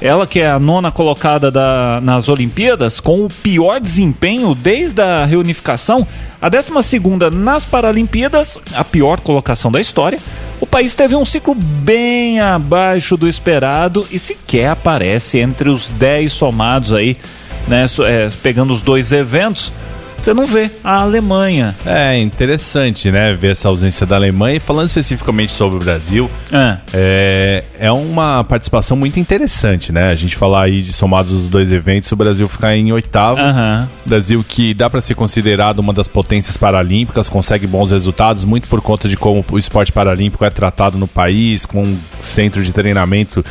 Ela 0.00 0.26
que 0.26 0.40
é 0.40 0.50
a 0.50 0.58
nona 0.58 0.90
colocada 0.90 1.50
da- 1.50 2.00
nas 2.02 2.28
Olimpíadas, 2.28 2.98
com 3.00 3.24
o 3.24 3.28
pior 3.28 3.80
desempenho 3.80 4.54
desde 4.54 5.00
a 5.00 5.24
reunificação, 5.24 6.06
a 6.42 6.48
décima 6.50 6.82
segunda 6.82 7.30
nas 7.30 7.64
Paralimpíadas, 7.64 8.58
a 8.74 8.84
pior 8.84 9.20
colocação 9.20 9.70
da 9.72 9.80
história. 9.80 10.18
O 10.60 10.66
país 10.66 10.94
teve 10.94 11.14
um 11.14 11.24
ciclo 11.24 11.54
bem 11.54 12.40
abaixo 12.40 13.16
do 13.16 13.28
esperado 13.28 14.06
e 14.10 14.18
sequer 14.18 14.70
aparece 14.70 15.38
entre 15.38 15.68
os 15.68 15.86
10 15.86 16.32
somados 16.32 16.92
aí, 16.92 17.16
né, 17.68 17.84
é, 18.06 18.30
pegando 18.42 18.72
os 18.72 18.80
dois 18.80 19.12
eventos. 19.12 19.70
Você 20.18 20.34
não 20.34 20.44
vê 20.46 20.70
a 20.82 21.02
Alemanha. 21.02 21.74
É 21.84 22.18
interessante, 22.18 23.10
né, 23.10 23.32
ver 23.34 23.52
essa 23.52 23.68
ausência 23.68 24.04
da 24.04 24.16
Alemanha. 24.16 24.56
E 24.56 24.60
falando 24.60 24.88
especificamente 24.88 25.52
sobre 25.52 25.76
o 25.76 25.78
Brasil, 25.78 26.30
Ah, 26.52 26.78
é, 26.92 27.62
é 27.78 27.92
uma 27.92 28.42
participação 28.44 28.96
muito 28.96 29.20
interessante, 29.20 29.92
né? 29.92 30.06
A 30.10 30.14
gente 30.14 30.36
falar 30.36 30.64
aí 30.64 30.82
de 30.82 30.92
somados 30.92 31.32
os 31.32 31.48
dois 31.48 31.70
eventos, 31.70 32.10
o 32.10 32.16
Brasil 32.16 32.48
ficar 32.48 32.76
em 32.76 32.92
oitavo. 32.92 33.40
Aham. 33.40 33.88
Brasil 34.04 34.44
que 34.46 34.74
dá 34.74 34.90
para 34.90 35.00
ser 35.00 35.14
considerado 35.14 35.78
uma 35.78 35.92
das 35.92 36.08
potências 36.08 36.56
paralímpicas, 36.56 37.28
consegue 37.28 37.66
bons 37.66 37.90
resultados, 37.90 38.44
muito 38.44 38.68
por 38.68 38.80
conta 38.80 39.08
de 39.08 39.16
como 39.16 39.44
o 39.50 39.58
esporte 39.58 39.92
paralímpico 39.92 40.44
é 40.44 40.50
tratado 40.50 40.98
no 40.98 41.06
país, 41.06 41.66
com 41.66 41.82
um 41.82 41.98
centro 42.20 42.62
de 42.62 42.72
treinamento 42.72 43.44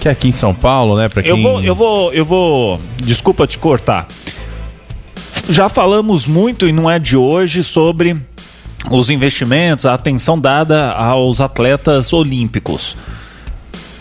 que 0.00 0.08
é 0.08 0.12
aqui 0.12 0.28
em 0.28 0.32
São 0.32 0.54
Paulo, 0.54 0.96
né? 0.96 1.08
Quem 1.08 1.26
Eu 1.26 1.42
vou, 1.42 1.62
eu 1.62 1.74
vou, 1.74 2.12
eu 2.12 2.24
vou. 2.24 2.80
Desculpa 2.98 3.46
te 3.46 3.58
cortar. 3.58 4.06
Já 5.48 5.70
falamos 5.70 6.26
muito 6.26 6.68
e 6.68 6.72
não 6.72 6.90
é 6.90 6.98
de 6.98 7.16
hoje 7.16 7.64
sobre 7.64 8.20
os 8.90 9.08
investimentos, 9.08 9.86
a 9.86 9.94
atenção 9.94 10.38
dada 10.38 10.92
aos 10.92 11.40
atletas 11.40 12.12
olímpicos. 12.12 12.94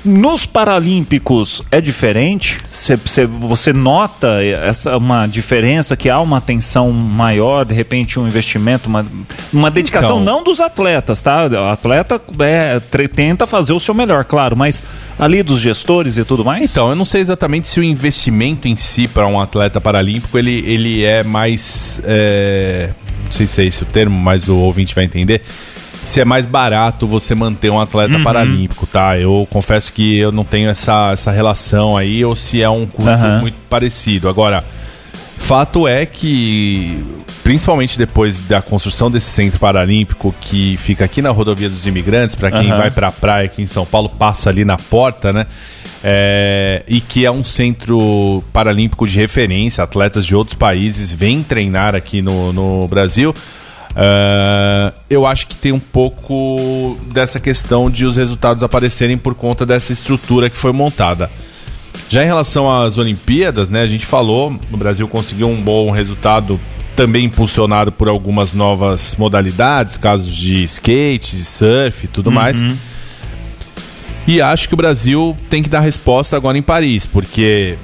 Nos 0.04 0.46
Paralímpicos 0.46 1.64
é 1.72 1.80
diferente? 1.80 2.60
Cê- 2.88 2.98
cê- 3.06 3.26
você 3.26 3.74
nota 3.74 4.42
essa 4.42 4.96
uma 4.98 5.28
diferença 5.28 5.98
que 5.98 6.10
há 6.10 6.22
uma 6.22 6.38
atenção 6.38 6.90
maior, 6.92 7.66
de 7.66 7.74
repente 7.74 8.18
um 8.18 8.26
investimento, 8.26 8.88
uma, 8.88 9.06
uma 9.52 9.70
dedicação 9.70 10.22
Então. 10.22 10.36
não 10.38 10.42
dos 10.42 10.62
atletas, 10.62 11.22
tá? 11.22 11.48
O 11.48 11.70
atleta 11.70 12.22
é, 12.40 12.80
tenta 13.10 13.46
fazer 13.46 13.74
o 13.74 13.80
seu 13.80 13.94
melhor, 13.94 14.24
claro, 14.24 14.56
mas 14.56 14.82
ali 15.20 15.44
dos 15.44 15.60
gestores 15.60 16.16
e 16.18 16.24
tudo 16.24 16.46
mais. 16.46 16.72
Então, 16.72 16.90
eu 16.90 16.96
não 16.96 17.04
sei 17.04 17.20
exatamente 17.20 17.68
se 17.68 17.78
o 17.80 17.84
investimento 17.84 18.70
em 18.70 18.76
si 18.78 19.06
para 19.06 19.28
um 19.28 19.38
atleta 19.42 19.82
paralímpico 19.82 20.38
ele, 20.38 20.64
ele 20.66 21.04
é 21.04 21.24
mais. 21.24 22.00
é, 22.06 22.92
não 23.26 23.32
sei 23.34 23.48
se 23.48 23.62
é 23.62 23.66
esse 23.66 23.84
o 23.84 23.86
termo, 23.86 24.18
mas 24.18 24.48
o 24.48 24.56
ouvinte 24.56 24.96
vai 24.96 25.04
entender. 25.04 25.42
Se 26.08 26.22
é 26.22 26.26
mais 26.26 26.48
barato 26.48 27.06
você 27.06 27.36
manter 27.36 27.70
um 27.70 27.80
atleta 27.82 28.16
Uhum. 28.16 28.24
paralímpico, 28.24 28.88
tá? 28.88 29.18
Eu 29.20 29.46
confesso 29.52 29.92
que 29.92 30.18
eu 30.18 30.32
não 30.32 30.46
tenho 30.46 30.70
essa, 30.70 31.12
essa 31.12 31.32
relação 31.32 31.98
aí, 31.98 32.24
ou 32.24 32.34
se 32.36 32.62
é 32.62 32.70
um 32.70 32.86
custo 32.86 33.10
Aham. 33.10 33.42
muito 33.42 33.56
parecido. 33.70 34.30
Agora, 34.30 34.64
fato 35.38 35.86
é 35.86 36.06
que, 36.06 37.04
principalmente 37.44 37.98
depois 37.98 38.40
da 38.48 38.62
construção 38.62 39.12
desse 39.12 39.30
centro 39.32 39.60
paralímpico 39.60 40.34
que 40.40 40.78
fica 40.78 41.04
aqui 41.04 41.22
na 41.22 41.30
rodovia 41.30 41.70
dos 41.70 41.86
imigrantes, 41.86 42.36
para 42.36 42.52
quem 42.52 42.72
Aham. 42.72 42.78
vai 42.78 42.90
pra 42.92 43.12
praia 43.12 43.46
aqui 43.46 43.62
em 43.62 43.68
São 43.68 43.86
Paulo, 43.86 44.08
passa 44.08 44.50
ali 44.50 44.64
na 44.64 44.78
porta, 44.78 45.34
né? 45.34 45.46
É, 46.04 46.84
e 46.88 47.02
que 47.02 47.26
é 47.26 47.32
um 47.32 47.44
centro 47.44 48.42
paralímpico 48.54 49.06
de 49.06 49.18
referência, 49.18 49.84
atletas 49.84 50.26
de 50.26 50.34
outros 50.34 50.58
países 50.58 51.12
vêm 51.12 51.44
treinar 51.44 51.96
aqui 51.96 52.22
no, 52.22 52.54
no 52.54 52.88
Brasil. 52.88 53.34
Uh, 53.98 54.94
eu 55.10 55.26
acho 55.26 55.48
que 55.48 55.56
tem 55.56 55.72
um 55.72 55.80
pouco 55.80 56.96
dessa 57.12 57.40
questão 57.40 57.90
de 57.90 58.06
os 58.06 58.16
resultados 58.16 58.62
aparecerem 58.62 59.18
por 59.18 59.34
conta 59.34 59.66
dessa 59.66 59.92
estrutura 59.92 60.52
que 60.52 60.56
foi 60.56 60.72
montada. 60.72 61.32
Já 62.08 62.24
em 62.24 62.28
relação 62.28 62.72
às 62.72 63.00
Olimpíadas, 63.00 63.72
né, 63.72 63.82
a 63.82 63.88
gente 63.88 64.06
falou, 64.06 64.54
o 64.72 64.78
Brasil 64.78 65.08
conseguiu 65.08 65.50
um 65.50 65.60
bom 65.60 65.90
resultado 65.90 66.60
também 66.96 67.26
impulsionado 67.26 67.92
por 67.92 68.08
algumas 68.08 68.54
novas 68.54 69.16
modalidades, 69.18 69.98
casos 69.98 70.36
de 70.36 70.64
skate, 70.64 71.36
de 71.36 71.44
surf 71.44 72.06
e 72.06 72.08
tudo 72.08 72.28
uhum. 72.28 72.36
mais. 72.36 72.58
E 74.28 74.42
acho 74.42 74.68
que 74.68 74.76
o 74.76 74.78
Brasil 74.78 75.36
tem 75.50 75.64
que 75.64 75.70
dar 75.70 75.80
resposta 75.80 76.36
agora 76.36 76.58
em 76.58 76.62
Paris, 76.62 77.06
porque 77.06 77.78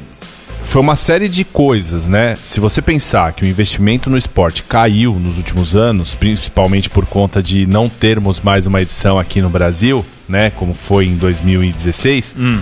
foi 0.73 0.81
uma 0.81 0.95
série 0.95 1.29
de 1.29 1.43
coisas, 1.43 2.07
né? 2.07 2.35
Se 2.35 2.59
você 2.59 2.81
pensar 2.81 3.31
que 3.33 3.43
o 3.43 3.47
investimento 3.47 4.09
no 4.09 4.17
esporte 4.17 4.63
caiu 4.63 5.13
nos 5.19 5.37
últimos 5.37 5.75
anos, 5.75 6.15
principalmente 6.15 6.89
por 6.89 7.05
conta 7.05 7.43
de 7.43 7.67
não 7.67 7.87
termos 7.87 8.39
mais 8.39 8.65
uma 8.65 8.81
edição 8.81 9.19
aqui 9.19 9.39
no 9.39 9.51
Brasil, 9.51 10.03
né? 10.27 10.49
Como 10.49 10.73
foi 10.73 11.05
em 11.05 11.15
2016, 11.15 12.33
hum. 12.35 12.59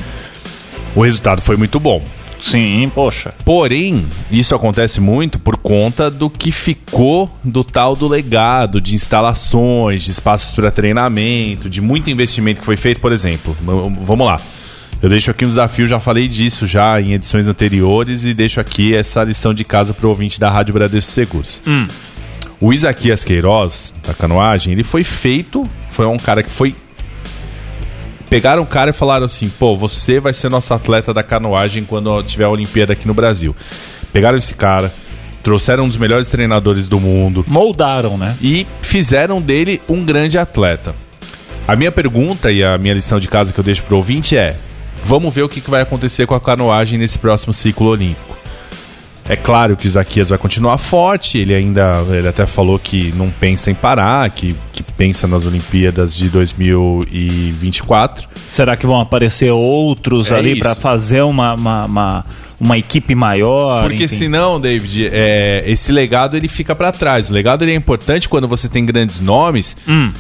o 0.94 1.04
resultado 1.04 1.42
foi 1.42 1.56
muito 1.56 1.80
bom. 1.80 2.04
Sim, 2.42 2.92
poxa. 2.94 3.34
Porém, 3.46 4.06
isso 4.30 4.54
acontece 4.54 5.00
muito 5.00 5.40
por 5.40 5.56
conta 5.56 6.12
do 6.12 6.30
que 6.30 6.52
ficou 6.52 7.32
do 7.42 7.64
tal 7.64 7.96
do 7.96 8.10
legado 8.10 8.82
de 8.82 8.94
instalações, 8.94 10.04
de 10.04 10.12
espaços 10.12 10.54
para 10.54 10.70
treinamento, 10.70 11.70
de 11.70 11.80
muito 11.80 12.10
investimento 12.10 12.60
que 12.60 12.66
foi 12.66 12.76
feito, 12.76 13.00
por 13.00 13.14
exemplo. 13.14 13.56
Vamos 13.64 14.28
lá. 14.28 14.38
Eu 15.02 15.10
deixo 15.10 15.32
aqui 15.32 15.46
um 15.46 15.48
desafio, 15.48 15.88
já 15.88 16.00
falei 16.00 16.28
disso 16.28 16.68
já 16.68 17.02
em 17.02 17.14
edições 17.14 17.48
anteriores 17.48 18.24
e 18.24 18.36
deixo 18.36 18.62
aqui 18.62 18.96
essa 18.96 19.24
lição 19.24 19.52
de 19.52 19.64
casa 19.64 19.96
para 19.96 20.06
o 20.06 20.10
ouvinte 20.10 20.40
da 20.40 20.50
Rádio 20.50 20.76
Bradesco 20.76 21.12
Seguros. 21.12 21.60
Hum. 21.66 21.88
O 22.60 22.72
Isaquias 22.72 23.24
Queiroz, 23.24 23.92
da 24.06 24.14
canoagem, 24.14 24.74
ele 24.74 24.84
foi 24.84 25.04
feito, 25.04 25.68
foi 25.90 26.06
um 26.06 26.18
cara 26.18 26.44
que 26.44 26.50
foi 26.52 26.76
pegaram 28.30 28.62
o 28.62 28.66
cara 28.66 28.92
e 28.92 28.94
falaram 28.94 29.26
assim: 29.26 29.50
pô, 29.50 29.76
você 29.76 30.20
vai 30.20 30.34
ser 30.34 30.50
nosso 30.52 30.72
atleta 30.74 31.12
da 31.14 31.24
canoagem 31.24 31.84
quando 31.84 32.22
tiver 32.24 32.46
a 32.46 32.50
Olimpíada 32.50 32.94
aqui 32.94 33.08
no 33.08 33.14
Brasil. 33.16 33.56
Pegaram 34.14 34.38
esse 34.38 34.54
cara, 34.54 34.94
trouxeram 35.44 35.84
um 35.84 35.88
dos 35.88 35.98
melhores 35.98 36.28
treinadores 36.28 36.88
do 36.88 37.00
mundo. 37.00 37.44
Moldaram, 37.48 38.18
né? 38.20 38.38
E 38.40 38.68
fizeram 38.84 39.42
dele 39.42 39.82
um 39.90 40.06
grande 40.06 40.38
atleta. 40.38 40.94
A 41.68 41.76
minha 41.76 41.92
pergunta 41.92 42.52
e 42.52 42.64
a 42.64 42.78
minha 42.78 42.94
lição 42.94 43.20
de 43.20 43.28
casa 43.28 43.52
que 43.52 43.60
eu 43.60 43.64
deixo 43.64 43.84
pro 43.84 43.98
ouvinte 43.98 44.38
é: 44.38 44.56
Vamos 45.06 45.34
ver 45.34 45.44
o 45.44 45.50
que, 45.50 45.62
vai 45.70 45.82
acontecer 45.82 46.26
com 46.26 46.36
a 46.36 46.40
canoagem 46.40 46.98
nesse 46.98 47.20
próximo 47.20 47.54
ciclo 47.54 47.88
olímpico. 47.88 48.38
É 49.30 49.36
claro 49.36 49.78
que 49.78 49.86
o 49.86 49.88
Isaquias 49.88 50.30
vai 50.30 50.38
continuar 50.38 50.78
forte, 50.78 51.38
ele 51.38 51.56
ainda 51.56 51.94
ele 52.10 52.28
até 52.28 52.46
falou 52.46 52.78
que 52.78 53.14
não 53.16 53.30
pensa 53.30 53.72
em 53.72 53.74
parar, 53.74 54.30
que, 54.30 54.56
que 54.74 54.84
pensa 54.84 55.26
nas 55.28 55.46
Olimpíadas 55.46 56.16
de 56.16 56.28
2024. 56.28 58.28
Será 58.36 58.76
que 58.76 58.86
vão 58.86 59.00
aparecer 59.00 59.52
outros 59.52 60.32
é 60.32 60.36
ali 60.36 60.60
para 60.60 60.76
fazer 60.76 61.22
uma, 61.22 61.56
uma, 61.56 61.86
uma, 61.86 62.24
uma, 62.60 62.78
equipe 62.78 63.16
maior? 63.16 63.84
Porque 63.84 64.04
enfim. 64.04 64.18
senão, 64.18 64.60
David, 64.60 65.10
é, 65.14 65.64
esse 65.66 65.94
legado 65.94 66.36
ele 66.36 66.50
fica 66.50 66.76
para 66.76 66.92
trás. 66.92 67.30
O 67.30 67.34
legado 67.34 67.64
ele 67.64 67.72
é 67.72 67.76
importante 67.76 68.28
quando 68.28 68.50
você 68.50 68.68
tem 68.68 68.86
grandes 68.86 69.22
nomes. 69.22 69.78
Hum. 69.88 70.12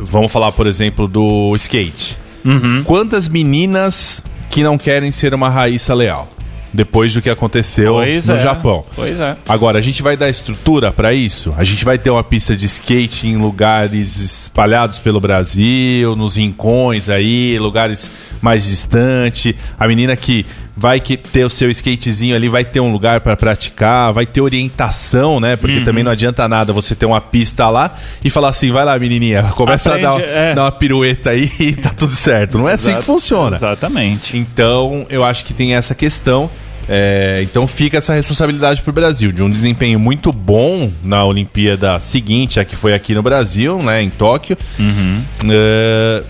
Vamos 0.00 0.32
falar, 0.32 0.50
por 0.50 0.66
exemplo, 0.66 1.06
do 1.06 1.54
skate. 1.54 2.16
Uhum. 2.44 2.82
Quantas 2.84 3.28
meninas 3.28 4.24
que 4.50 4.62
não 4.62 4.78
querem 4.78 5.12
ser 5.12 5.34
uma 5.34 5.48
Raíssa 5.48 5.94
Leal? 5.94 6.28
Depois 6.72 7.14
do 7.14 7.22
que 7.22 7.30
aconteceu 7.30 7.94
pois 7.94 8.28
no 8.28 8.34
é. 8.34 8.38
Japão. 8.38 8.84
Pois 8.94 9.18
é. 9.18 9.36
Agora, 9.48 9.78
a 9.78 9.80
gente 9.80 10.02
vai 10.02 10.16
dar 10.16 10.28
estrutura 10.28 10.92
para 10.92 11.14
isso? 11.14 11.54
A 11.56 11.64
gente 11.64 11.84
vai 11.84 11.98
ter 11.98 12.10
uma 12.10 12.22
pista 12.22 12.54
de 12.54 12.66
skate 12.66 13.26
em 13.26 13.38
lugares 13.38 14.18
espalhados 14.18 14.98
pelo 14.98 15.18
Brasil, 15.18 16.14
nos 16.14 16.36
rincões 16.36 17.08
aí, 17.08 17.58
lugares 17.58 18.10
mais 18.42 18.64
distantes. 18.66 19.54
A 19.78 19.88
menina 19.88 20.14
que 20.14 20.44
vai 20.78 21.00
que 21.00 21.16
ter 21.16 21.44
o 21.44 21.50
seu 21.50 21.68
skatezinho 21.70 22.36
ali, 22.36 22.48
vai 22.48 22.64
ter 22.64 22.78
um 22.78 22.92
lugar 22.92 23.20
para 23.20 23.36
praticar, 23.36 24.12
vai 24.12 24.24
ter 24.24 24.40
orientação, 24.40 25.40
né? 25.40 25.56
Porque 25.56 25.78
uhum. 25.78 25.84
também 25.84 26.04
não 26.04 26.12
adianta 26.12 26.46
nada 26.46 26.72
você 26.72 26.94
ter 26.94 27.04
uma 27.04 27.20
pista 27.20 27.68
lá 27.68 27.92
e 28.24 28.30
falar 28.30 28.50
assim, 28.50 28.70
vai 28.70 28.84
lá 28.84 28.96
menininha, 28.96 29.42
começa 29.56 29.90
Aprende, 29.90 30.06
a 30.06 30.10
dar, 30.10 30.20
é. 30.20 30.54
dar, 30.54 30.62
uma 30.62 30.72
pirueta 30.72 31.30
aí 31.30 31.50
e 31.58 31.74
tá 31.74 31.90
tudo 31.90 32.14
certo. 32.14 32.58
Não 32.58 32.68
é 32.68 32.74
Exato, 32.74 32.90
assim 32.90 33.00
que 33.00 33.04
funciona. 33.04 33.56
Exatamente. 33.56 34.36
Então, 34.36 35.04
eu 35.10 35.24
acho 35.24 35.44
que 35.44 35.52
tem 35.52 35.74
essa 35.74 35.96
questão. 35.96 36.48
É, 36.90 37.40
então 37.42 37.66
fica 37.66 37.98
essa 37.98 38.14
responsabilidade 38.14 38.80
para 38.80 38.90
o 38.90 38.94
Brasil 38.94 39.30
de 39.30 39.42
um 39.42 39.50
desempenho 39.50 40.00
muito 40.00 40.32
bom 40.32 40.90
na 41.04 41.22
Olimpíada 41.22 42.00
seguinte, 42.00 42.58
a 42.58 42.64
que 42.64 42.74
foi 42.74 42.94
aqui 42.94 43.14
no 43.14 43.22
Brasil, 43.22 43.76
né, 43.82 44.00
em 44.00 44.08
Tóquio. 44.08 44.56
Uhum. 44.78 45.22
É, 45.50 46.22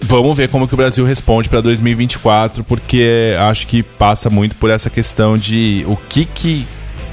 Vamos 0.00 0.36
ver 0.36 0.48
como 0.48 0.66
que 0.66 0.74
o 0.74 0.76
Brasil 0.76 1.04
responde 1.04 1.48
para 1.48 1.60
2024, 1.60 2.62
porque 2.64 3.34
acho 3.40 3.66
que 3.66 3.82
passa 3.82 4.30
muito 4.30 4.54
por 4.54 4.70
essa 4.70 4.88
questão 4.88 5.36
de 5.36 5.84
o 5.88 5.96
que, 5.96 6.24
que 6.24 6.66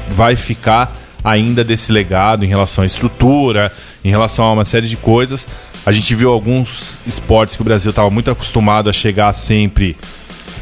vai 0.10 0.36
ficar 0.36 0.96
ainda 1.24 1.64
desse 1.64 1.92
legado 1.92 2.46
em 2.46 2.48
relação 2.48 2.84
à 2.84 2.88
estrutura, 2.88 3.72
em 4.04 4.10
relação 4.10 4.46
a 4.46 4.54
uma 4.54 4.66
série 4.66 4.88
de 4.88 4.96
coisas. 4.96 5.48
A 5.86 5.92
gente 5.92 6.14
viu 6.14 6.30
alguns 6.30 7.00
esportes 7.08 7.56
que 7.56 7.62
o 7.62 7.66
Brasil 7.66 7.90
estava 7.90 8.10
muito 8.10 8.30
acostumado 8.30 8.90
a 8.90 8.94
chegar 8.94 9.34
sempre 9.34 9.96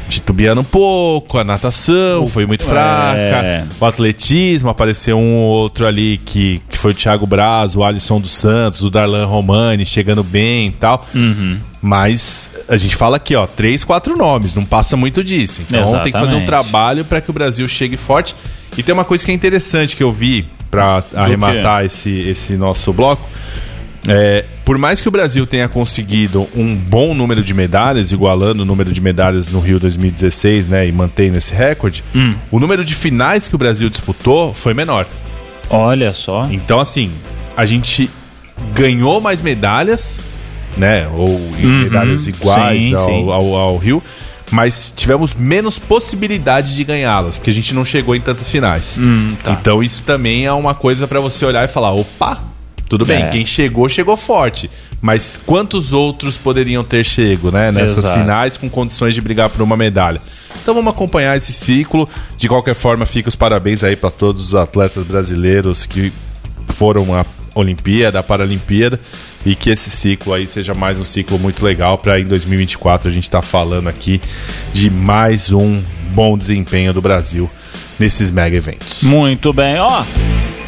titubeando 0.08 0.60
um 0.60 0.64
pouco, 0.64 1.38
a 1.38 1.44
natação 1.44 2.28
foi 2.28 2.46
muito 2.46 2.64
fraca, 2.64 3.18
é. 3.18 3.64
o 3.80 3.84
atletismo 3.84 4.68
apareceu 4.68 5.18
um 5.18 5.36
ou 5.36 5.60
outro 5.60 5.86
ali 5.86 6.18
que, 6.24 6.62
que 6.68 6.78
foi 6.78 6.92
o 6.92 6.94
Thiago 6.94 7.26
Braz, 7.26 7.74
o 7.76 7.82
Alisson 7.82 8.20
dos 8.20 8.32
Santos, 8.32 8.82
o 8.82 8.90
Darlan 8.90 9.26
Romani 9.26 9.84
chegando 9.86 10.22
bem 10.22 10.68
e 10.68 10.72
tal. 10.72 11.06
Uhum. 11.14 11.58
Mas 11.80 12.50
a 12.68 12.76
gente 12.76 12.96
fala 12.96 13.16
aqui, 13.16 13.34
ó, 13.34 13.46
três, 13.46 13.84
quatro 13.84 14.16
nomes, 14.16 14.54
não 14.54 14.64
passa 14.64 14.96
muito 14.96 15.22
disso. 15.22 15.60
Então 15.66 15.80
Exatamente. 15.80 16.04
tem 16.04 16.12
que 16.12 16.18
fazer 16.18 16.34
um 16.36 16.44
trabalho 16.44 17.04
para 17.04 17.20
que 17.20 17.30
o 17.30 17.32
Brasil 17.32 17.66
chegue 17.68 17.96
forte. 17.96 18.34
E 18.76 18.82
tem 18.82 18.92
uma 18.92 19.04
coisa 19.04 19.24
que 19.24 19.30
é 19.30 19.34
interessante 19.34 19.94
que 19.94 20.02
eu 20.02 20.10
vi 20.10 20.46
para 20.70 21.04
arrematar 21.14 21.84
esse, 21.84 22.10
esse 22.10 22.56
nosso 22.56 22.92
bloco 22.92 23.28
é, 24.08 24.44
por 24.64 24.78
mais 24.78 25.02
que 25.02 25.08
o 25.08 25.10
Brasil 25.10 25.46
tenha 25.46 25.68
conseguido 25.68 26.48
um 26.56 26.74
bom 26.74 27.14
número 27.14 27.42
de 27.42 27.52
medalhas, 27.52 28.10
igualando 28.12 28.62
o 28.62 28.66
número 28.66 28.92
de 28.92 29.00
medalhas 29.00 29.52
no 29.52 29.60
Rio 29.60 29.78
2016, 29.78 30.68
né, 30.68 30.88
e 30.88 30.92
mantendo 30.92 31.36
esse 31.36 31.52
recorde, 31.52 32.02
hum. 32.14 32.34
o 32.50 32.58
número 32.58 32.84
de 32.84 32.94
finais 32.94 33.46
que 33.46 33.54
o 33.54 33.58
Brasil 33.58 33.90
disputou 33.90 34.54
foi 34.54 34.72
menor. 34.72 35.06
Olha 35.68 36.12
só. 36.12 36.48
Então, 36.50 36.80
assim, 36.80 37.10
a 37.56 37.66
gente 37.66 38.08
ganhou 38.74 39.20
mais 39.20 39.42
medalhas, 39.42 40.24
né, 40.78 41.06
ou 41.14 41.28
uhum. 41.28 41.82
medalhas 41.82 42.26
iguais 42.26 42.82
sim, 42.82 42.94
ao, 42.94 43.06
sim. 43.06 43.30
Ao, 43.30 43.54
ao 43.54 43.76
Rio, 43.76 44.02
mas 44.50 44.92
tivemos 44.96 45.34
menos 45.34 45.78
possibilidade 45.78 46.74
de 46.74 46.84
ganhá-las, 46.84 47.36
porque 47.36 47.50
a 47.50 47.52
gente 47.52 47.74
não 47.74 47.84
chegou 47.84 48.16
em 48.16 48.20
tantas 48.20 48.50
finais. 48.50 48.96
Hum, 48.98 49.34
tá. 49.42 49.52
Então 49.52 49.82
isso 49.82 50.02
também 50.04 50.46
é 50.46 50.52
uma 50.52 50.74
coisa 50.74 51.06
para 51.06 51.20
você 51.20 51.44
olhar 51.44 51.64
e 51.64 51.68
falar, 51.68 51.92
opa, 51.92 52.53
tudo 52.88 53.04
bem, 53.04 53.22
é. 53.22 53.30
quem 53.30 53.46
chegou, 53.46 53.88
chegou 53.88 54.16
forte. 54.16 54.70
Mas 55.00 55.38
quantos 55.44 55.92
outros 55.92 56.36
poderiam 56.36 56.82
ter 56.82 57.04
chego, 57.04 57.50
né? 57.50 57.70
Nessas 57.70 57.98
Exato. 57.98 58.18
finais 58.18 58.56
com 58.56 58.68
condições 58.70 59.14
de 59.14 59.20
brigar 59.20 59.50
por 59.50 59.62
uma 59.62 59.76
medalha. 59.76 60.20
Então 60.62 60.74
vamos 60.74 60.92
acompanhar 60.92 61.36
esse 61.36 61.52
ciclo. 61.52 62.08
De 62.38 62.48
qualquer 62.48 62.74
forma, 62.74 63.04
fica 63.04 63.28
os 63.28 63.36
parabéns 63.36 63.84
aí 63.84 63.96
para 63.96 64.10
todos 64.10 64.42
os 64.42 64.54
atletas 64.54 65.04
brasileiros 65.06 65.84
que 65.84 66.12
foram 66.70 67.14
à 67.14 67.24
Olimpíada, 67.54 68.18
à 68.18 68.22
Paralimpíada. 68.22 68.98
E 69.44 69.54
que 69.54 69.68
esse 69.68 69.90
ciclo 69.90 70.32
aí 70.32 70.46
seja 70.46 70.72
mais 70.72 70.98
um 70.98 71.04
ciclo 71.04 71.38
muito 71.38 71.62
legal 71.62 71.98
para 71.98 72.18
em 72.18 72.24
2024 72.24 73.08
a 73.08 73.12
gente 73.12 73.24
estar 73.24 73.42
tá 73.42 73.46
falando 73.46 73.88
aqui 73.88 74.22
de 74.72 74.88
mais 74.88 75.52
um 75.52 75.82
bom 76.14 76.38
desempenho 76.38 76.94
do 76.94 77.02
Brasil 77.02 77.50
nesses 77.98 78.30
mega 78.30 78.56
eventos. 78.56 79.02
Muito 79.02 79.52
bem, 79.52 79.78
ó. 79.78 80.02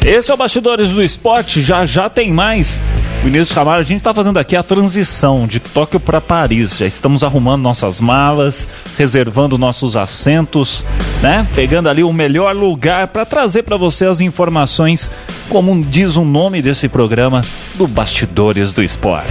Esse 0.05 0.31
é 0.31 0.33
o 0.33 0.37
Bastidores 0.37 0.89
do 0.91 1.03
Esporte, 1.03 1.61
já 1.61 1.85
já 1.85 2.09
tem 2.09 2.31
mais. 2.31 2.81
Vinícius 3.23 3.51
Ramalho, 3.51 3.81
a 3.81 3.83
gente 3.83 3.97
está 3.97 4.13
fazendo 4.13 4.37
aqui 4.39 4.55
a 4.55 4.63
transição 4.63 5.45
de 5.45 5.59
Tóquio 5.59 5.99
para 5.99 6.21
Paris. 6.21 6.77
Já 6.77 6.85
estamos 6.85 7.23
arrumando 7.23 7.61
nossas 7.61 7.99
malas, 7.99 8.67
reservando 8.97 9.57
nossos 9.57 9.97
assentos, 9.97 10.83
né? 11.21 11.45
Pegando 11.53 11.89
ali 11.89 12.03
o 12.03 12.13
melhor 12.13 12.55
lugar 12.55 13.07
para 13.07 13.25
trazer 13.25 13.63
para 13.63 13.75
você 13.75 14.05
as 14.05 14.21
informações, 14.21 15.11
como 15.49 15.83
diz 15.83 16.15
o 16.15 16.23
nome 16.23 16.61
desse 16.61 16.87
programa, 16.87 17.41
do 17.75 17.85
Bastidores 17.87 18.71
do 18.71 18.81
Esporte. 18.81 19.27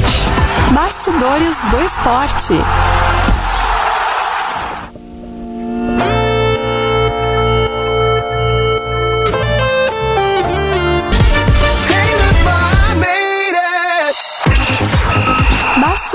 Bastidores 0.72 1.62
do 1.70 1.80
Esporte. 1.80 2.54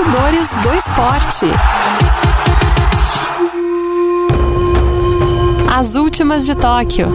Bastidores 0.02 0.50
do 0.62 0.74
Esporte. 0.74 1.46
As 5.72 5.94
últimas 5.94 6.44
de 6.44 6.56
Tóquio. 6.56 7.08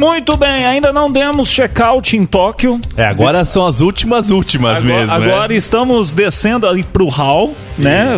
Muito 0.00 0.34
bem, 0.34 0.64
ainda 0.64 0.94
não 0.94 1.12
demos 1.12 1.50
check-out 1.50 2.16
em 2.16 2.24
Tóquio. 2.24 2.80
É, 2.96 3.04
agora 3.04 3.44
são 3.44 3.66
as 3.66 3.82
últimas 3.82 4.30
últimas 4.30 4.78
agora, 4.78 4.94
mesmo. 4.94 5.14
Agora 5.14 5.48
né? 5.48 5.56
estamos 5.56 6.14
descendo 6.14 6.66
ali 6.66 6.82
pro 6.82 7.06
hall, 7.08 7.54
né? 7.76 8.14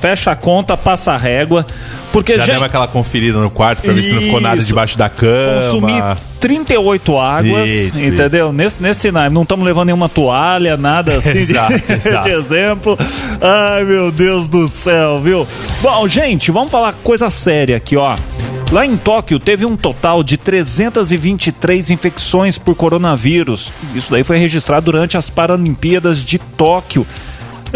Fecha 0.00 0.30
a 0.30 0.36
conta, 0.36 0.78
passa 0.78 1.12
a 1.12 1.16
régua. 1.18 1.66
Porque, 2.10 2.38
Já 2.38 2.46
gente, 2.46 2.64
aquela 2.64 2.88
conferida 2.88 3.38
no 3.38 3.50
quarto 3.50 3.82
pra 3.82 3.92
ver 3.92 4.02
se 4.02 4.14
não 4.14 4.22
ficou 4.22 4.40
nada 4.40 4.64
debaixo 4.64 4.96
da 4.96 5.10
cama. 5.10 5.60
Consumir 5.64 6.02
38 6.40 7.18
águas, 7.18 7.68
isso, 7.68 8.00
entendeu? 8.00 8.46
Isso. 8.46 8.54
Nesse, 8.54 8.82
nesse 8.82 9.10
não 9.30 9.42
estamos 9.42 9.66
levando 9.66 9.88
nenhuma 9.88 10.08
toalha, 10.08 10.78
nada 10.78 11.18
assim 11.20 11.40
exato, 11.40 11.78
de, 11.78 11.92
exato. 11.92 12.24
de 12.28 12.34
exemplo. 12.34 12.98
Ai, 13.42 13.84
meu 13.84 14.10
Deus 14.10 14.48
do 14.48 14.66
céu, 14.68 15.20
viu? 15.20 15.46
Bom, 15.82 16.08
gente, 16.08 16.50
vamos 16.50 16.70
falar 16.70 16.94
coisa 17.02 17.28
séria 17.28 17.76
aqui, 17.76 17.94
ó. 17.94 18.16
Lá 18.72 18.84
em 18.84 18.96
Tóquio 18.96 19.38
teve 19.38 19.64
um 19.64 19.76
total 19.76 20.24
de 20.24 20.36
323 20.36 21.88
infecções 21.90 22.58
por 22.58 22.74
coronavírus. 22.74 23.72
Isso 23.94 24.10
daí 24.10 24.24
foi 24.24 24.38
registrado 24.38 24.86
durante 24.86 25.16
as 25.16 25.30
Paralimpíadas 25.30 26.18
de 26.18 26.38
Tóquio 26.38 27.06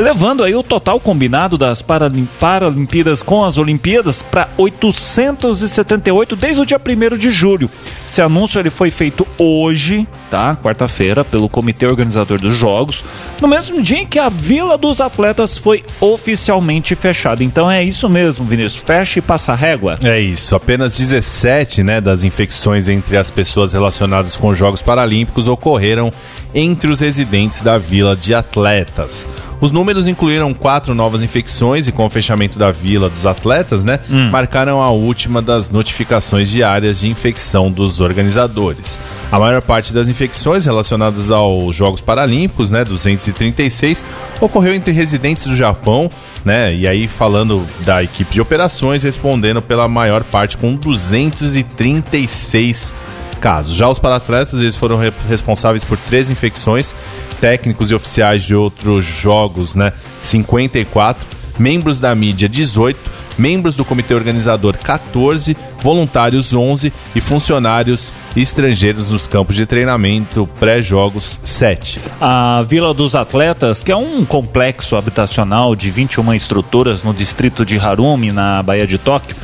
levando 0.00 0.44
aí 0.44 0.54
o 0.54 0.62
total 0.62 1.00
combinado 1.00 1.58
das 1.58 1.82
Paralimpíadas 1.82 3.22
com 3.22 3.44
as 3.44 3.58
Olimpíadas 3.58 4.22
para 4.22 4.48
878 4.56 6.36
desde 6.36 6.60
o 6.60 6.66
dia 6.66 6.78
1 6.78 7.18
de 7.18 7.30
julho. 7.30 7.70
Esse 8.10 8.20
anúncio 8.20 8.58
ele 8.58 8.70
foi 8.70 8.90
feito 8.90 9.26
hoje, 9.38 10.06
tá? 10.30 10.56
Quarta-feira, 10.56 11.24
pelo 11.24 11.48
comitê 11.48 11.86
organizador 11.86 12.40
dos 12.40 12.56
Jogos, 12.58 13.04
no 13.40 13.46
mesmo 13.46 13.80
dia 13.80 13.98
em 13.98 14.06
que 14.06 14.18
a 14.18 14.28
Vila 14.28 14.76
dos 14.76 15.00
Atletas 15.00 15.56
foi 15.56 15.84
oficialmente 16.00 16.96
fechada. 16.96 17.44
Então 17.44 17.70
é 17.70 17.84
isso 17.84 18.08
mesmo, 18.08 18.44
Vinícius, 18.44 18.82
fecha 18.82 19.20
e 19.20 19.22
passa 19.22 19.52
a 19.52 19.54
régua. 19.54 19.96
É 20.02 20.18
isso, 20.18 20.56
apenas 20.56 20.98
17, 20.98 21.84
né, 21.84 22.00
das 22.00 22.24
infecções 22.24 22.88
entre 22.88 23.16
as 23.16 23.30
pessoas 23.30 23.72
relacionadas 23.72 24.36
com 24.36 24.48
os 24.48 24.58
Jogos 24.58 24.82
Paralímpicos 24.82 25.46
ocorreram 25.46 26.12
entre 26.52 26.90
os 26.90 26.98
residentes 26.98 27.62
da 27.62 27.78
Vila 27.78 28.16
de 28.16 28.34
Atletas. 28.34 29.26
Os 29.60 29.70
números 29.70 30.08
incluíram 30.08 30.54
quatro 30.54 30.94
novas 30.94 31.22
infecções 31.22 31.86
e 31.86 31.92
com 31.92 32.06
o 32.06 32.10
fechamento 32.10 32.58
da 32.58 32.70
vila 32.70 33.10
dos 33.10 33.26
atletas, 33.26 33.84
né, 33.84 34.00
hum. 34.10 34.30
marcaram 34.30 34.80
a 34.80 34.90
última 34.90 35.42
das 35.42 35.70
notificações 35.70 36.48
diárias 36.48 37.00
de 37.00 37.08
infecção 37.08 37.70
dos 37.70 38.00
organizadores. 38.00 38.98
A 39.30 39.38
maior 39.38 39.60
parte 39.60 39.92
das 39.92 40.08
infecções 40.08 40.64
relacionadas 40.64 41.30
aos 41.30 41.76
Jogos 41.76 42.00
Paralímpicos, 42.00 42.70
né, 42.70 42.84
236, 42.84 44.02
ocorreu 44.40 44.74
entre 44.74 44.92
residentes 44.92 45.46
do 45.46 45.54
Japão, 45.54 46.10
né, 46.44 46.74
e 46.74 46.88
aí 46.88 47.06
falando 47.06 47.66
da 47.80 48.02
equipe 48.02 48.32
de 48.32 48.40
operações, 48.40 49.02
respondendo 49.02 49.60
pela 49.60 49.86
maior 49.86 50.24
parte 50.24 50.56
com 50.56 50.74
236 50.74 52.94
casos. 53.40 53.74
Já 53.74 53.88
os 53.88 53.98
paratletas, 53.98 54.60
eles 54.60 54.76
foram 54.76 54.96
re 54.96 55.12
responsáveis 55.28 55.84
por 55.84 55.96
três 55.98 56.30
infecções 56.30 56.94
técnicos 57.40 57.90
e 57.90 57.94
oficiais 57.94 58.44
de 58.44 58.54
outros 58.54 59.04
jogos, 59.04 59.74
né? 59.74 59.92
54, 60.20 61.26
membros 61.58 61.98
da 61.98 62.14
mídia 62.14 62.48
18, 62.48 62.98
membros 63.38 63.74
do 63.74 63.84
comitê 63.84 64.14
organizador 64.14 64.76
14, 64.76 65.56
voluntários 65.82 66.52
11 66.52 66.92
e 67.14 67.20
funcionários 67.20 68.12
estrangeiros 68.36 69.10
nos 69.10 69.26
campos 69.26 69.56
de 69.56 69.66
treinamento 69.66 70.48
pré-jogos 70.58 71.40
7. 71.42 72.00
A 72.20 72.62
Vila 72.62 72.94
dos 72.94 73.14
Atletas, 73.14 73.82
que 73.82 73.90
é 73.90 73.96
um 73.96 74.24
complexo 74.24 74.96
habitacional 74.96 75.74
de 75.74 75.90
21 75.90 76.34
estruturas 76.34 77.02
no 77.02 77.12
distrito 77.12 77.64
de 77.64 77.78
Harumi, 77.78 78.30
na 78.32 78.62
Baía 78.62 78.86
de 78.86 78.98
Tóquio, 78.98 79.36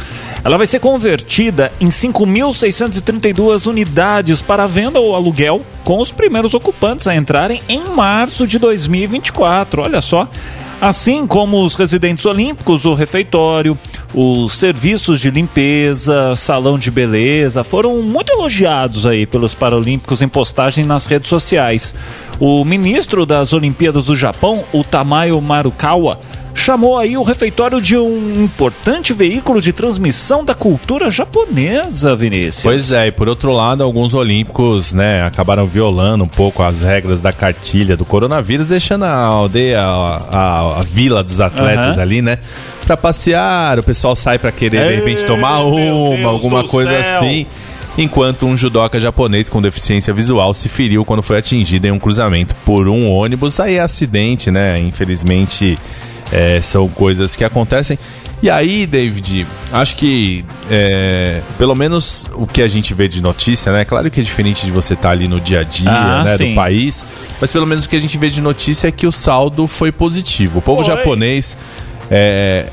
ela 0.47 0.57
vai 0.57 0.67
ser 0.69 0.79
convertida 0.79 1.73
em 1.81 1.89
5.632 1.89 3.67
unidades 3.67 4.41
para 4.41 4.69
venda 4.69 5.01
ou 5.01 5.17
aluguel, 5.17 5.61
com 5.83 5.99
os 6.01 6.13
primeiros 6.13 6.55
ocupantes 6.55 7.09
a 7.09 7.17
entrarem 7.17 7.61
em 7.69 7.89
março 7.89 8.47
de 8.47 8.57
2024. 8.59 9.83
Olha 9.83 10.01
só. 10.01 10.29
Assim 10.81 11.27
como 11.27 11.65
os 11.65 11.75
residentes 11.75 12.27
olímpicos, 12.27 12.85
o 12.85 12.95
refeitório, 12.95 13.77
os 14.17 14.55
serviços 14.55 15.21
de 15.21 15.31
limpeza, 15.31 16.35
salão 16.37 16.79
de 16.79 16.91
beleza, 16.91 17.63
foram 17.63 18.01
muito 18.01 18.33
elogiados 18.33 19.05
aí 19.05 19.27
pelos 19.27 19.55
Paralímpicos 19.55 20.23
em 20.23 20.29
postagem 20.29 20.87
nas 20.87 21.05
redes 21.05 21.29
sociais. 21.29 21.95
O 22.41 22.65
ministro 22.65 23.27
das 23.27 23.53
Olimpíadas 23.53 24.05
do 24.07 24.17
Japão, 24.17 24.65
o 24.73 24.83
Tamayo 24.83 25.39
Marukawa, 25.43 26.19
chamou 26.57 26.99
aí 26.99 27.17
o 27.17 27.23
refeitório 27.23 27.81
de 27.81 27.97
um 27.97 28.43
importante 28.43 29.13
veículo 29.13 29.61
de 29.61 29.73
transmissão 29.73 30.45
da 30.45 30.55
cultura 30.55 31.11
japonesa, 31.11 32.17
Vinícius. 32.17 32.63
Pois 32.63 32.93
é, 32.93 33.09
e 33.09 33.13
por 33.13 33.29
outro 33.29 33.53
lado, 33.53 33.83
alguns 33.83 34.15
olímpicos, 34.15 34.93
né, 34.93 35.23
acabaram 35.23 35.67
violando 35.67 36.25
um 36.25 36.29
pouco 36.29 36.63
as 36.63 36.81
regras 36.83 37.21
da 37.21 37.33
cartilha 37.33 37.97
do 37.97 38.05
coronavírus, 38.05 38.69
deixando 38.69 39.05
a 39.05 39.15
aldeia, 39.15 39.81
a, 39.81 40.17
a, 40.33 40.81
a 40.81 40.83
vila 40.83 41.23
dos 41.23 41.41
atletas 41.41 41.97
uhum. 41.97 42.03
ali, 42.03 42.23
né, 42.23 42.39
para 42.87 42.97
passear, 42.97 43.79
o 43.79 43.83
pessoal 43.83 44.17
sai 44.17 44.39
para 44.39 44.51
querer 44.51 44.81
Ei, 44.83 44.89
de 44.89 44.95
repente 44.97 45.25
tomar 45.25 45.61
uma, 45.61 46.29
alguma 46.29 46.65
coisa 46.65 46.91
céu. 46.91 47.19
assim 47.19 47.47
enquanto 47.99 48.47
um 48.47 48.57
judoca 48.57 49.01
japonês 49.01 49.49
com 49.49 49.63
deficiência 49.63 50.13
visual 50.13 50.53
se 50.53 50.69
feriu 50.69 51.05
quando 51.05 51.23
foi 51.23 51.39
atingido 51.39 51.87
em 51.87 51.91
um 51.91 51.99
cruzamento 51.99 52.55
por 52.65 52.89
um 52.89 53.09
ônibus. 53.09 53.59
Aí 53.59 53.77
é 53.77 53.81
acidente, 53.81 54.51
né? 54.51 54.79
Infelizmente 54.79 55.79
é, 56.33 56.61
são 56.61 56.89
coisas 56.89 57.37
que 57.37 57.45
acontecem. 57.45 57.99
E 58.43 58.51
aí, 58.51 58.87
David, 58.87 59.47
acho 59.73 59.97
que 59.97 60.45
é, 60.71 61.41
pelo 61.57 61.75
menos 61.75 62.27
o 62.35 62.47
que 62.47 62.61
a 62.61 62.69
gente 62.69 62.93
vê 62.93 63.09
de 63.09 63.23
notícia, 63.23 63.73
né? 63.73 63.85
Claro 63.85 64.11
que 64.11 64.21
é 64.21 64.23
diferente 64.23 64.67
de 64.67 64.71
você 64.71 64.93
estar 64.93 65.09
tá 65.09 65.13
ali 65.13 65.27
no 65.27 65.41
dia 65.41 65.61
a 65.61 65.63
dia 65.63 65.91
ah, 65.91 66.23
né, 66.23 66.37
do 66.37 66.55
país, 66.55 67.03
mas 67.41 67.51
pelo 67.51 67.67
menos 67.67 67.87
o 67.87 67.89
que 67.89 67.97
a 67.97 68.01
gente 68.01 68.19
vê 68.19 68.29
de 68.29 68.43
notícia 68.43 68.89
é 68.89 68.93
que 68.93 69.07
o 69.07 69.13
saldo 69.13 69.67
foi 69.67 69.91
positivo. 69.91 70.59
O 70.59 70.63
povo 70.63 70.85
foi. 70.85 70.95
japonês 70.95 71.57
é, 72.11 72.67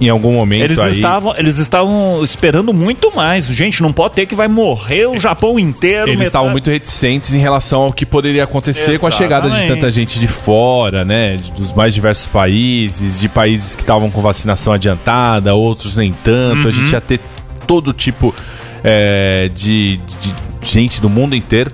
em 0.00 0.08
algum 0.08 0.32
momento 0.32 0.64
eles 0.64 0.78
aí... 0.78 0.92
estavam 0.92 1.34
eles 1.36 1.58
estavam 1.58 2.22
esperando 2.22 2.72
muito 2.72 3.14
mais 3.14 3.46
gente 3.46 3.82
não 3.82 3.92
pode 3.92 4.14
ter 4.14 4.26
que 4.26 4.34
vai 4.34 4.48
morrer 4.48 5.06
o 5.06 5.18
Japão 5.20 5.58
inteiro 5.58 6.08
eles 6.08 6.10
metade... 6.10 6.26
estavam 6.26 6.50
muito 6.50 6.70
reticentes 6.70 7.34
em 7.34 7.38
relação 7.38 7.82
ao 7.82 7.92
que 7.92 8.06
poderia 8.06 8.44
acontecer 8.44 8.80
Exatamente. 8.80 9.00
com 9.00 9.06
a 9.06 9.10
chegada 9.10 9.50
de 9.50 9.66
tanta 9.66 9.90
gente 9.90 10.18
de 10.18 10.26
fora 10.26 11.04
né 11.04 11.36
dos 11.56 11.72
mais 11.74 11.94
diversos 11.94 12.26
países 12.28 13.20
de 13.20 13.28
países 13.28 13.74
que 13.74 13.82
estavam 13.82 14.10
com 14.10 14.20
vacinação 14.20 14.72
adiantada 14.72 15.54
outros 15.54 15.96
nem 15.96 16.12
tanto 16.12 16.62
uhum. 16.62 16.68
a 16.68 16.70
gente 16.70 16.86
uhum. 16.86 16.92
ia 16.92 17.00
ter 17.00 17.20
todo 17.66 17.92
tipo 17.92 18.34
é, 18.84 19.50
de, 19.54 19.96
de 19.96 20.34
gente 20.62 21.00
do 21.00 21.08
mundo 21.08 21.34
inteiro 21.34 21.72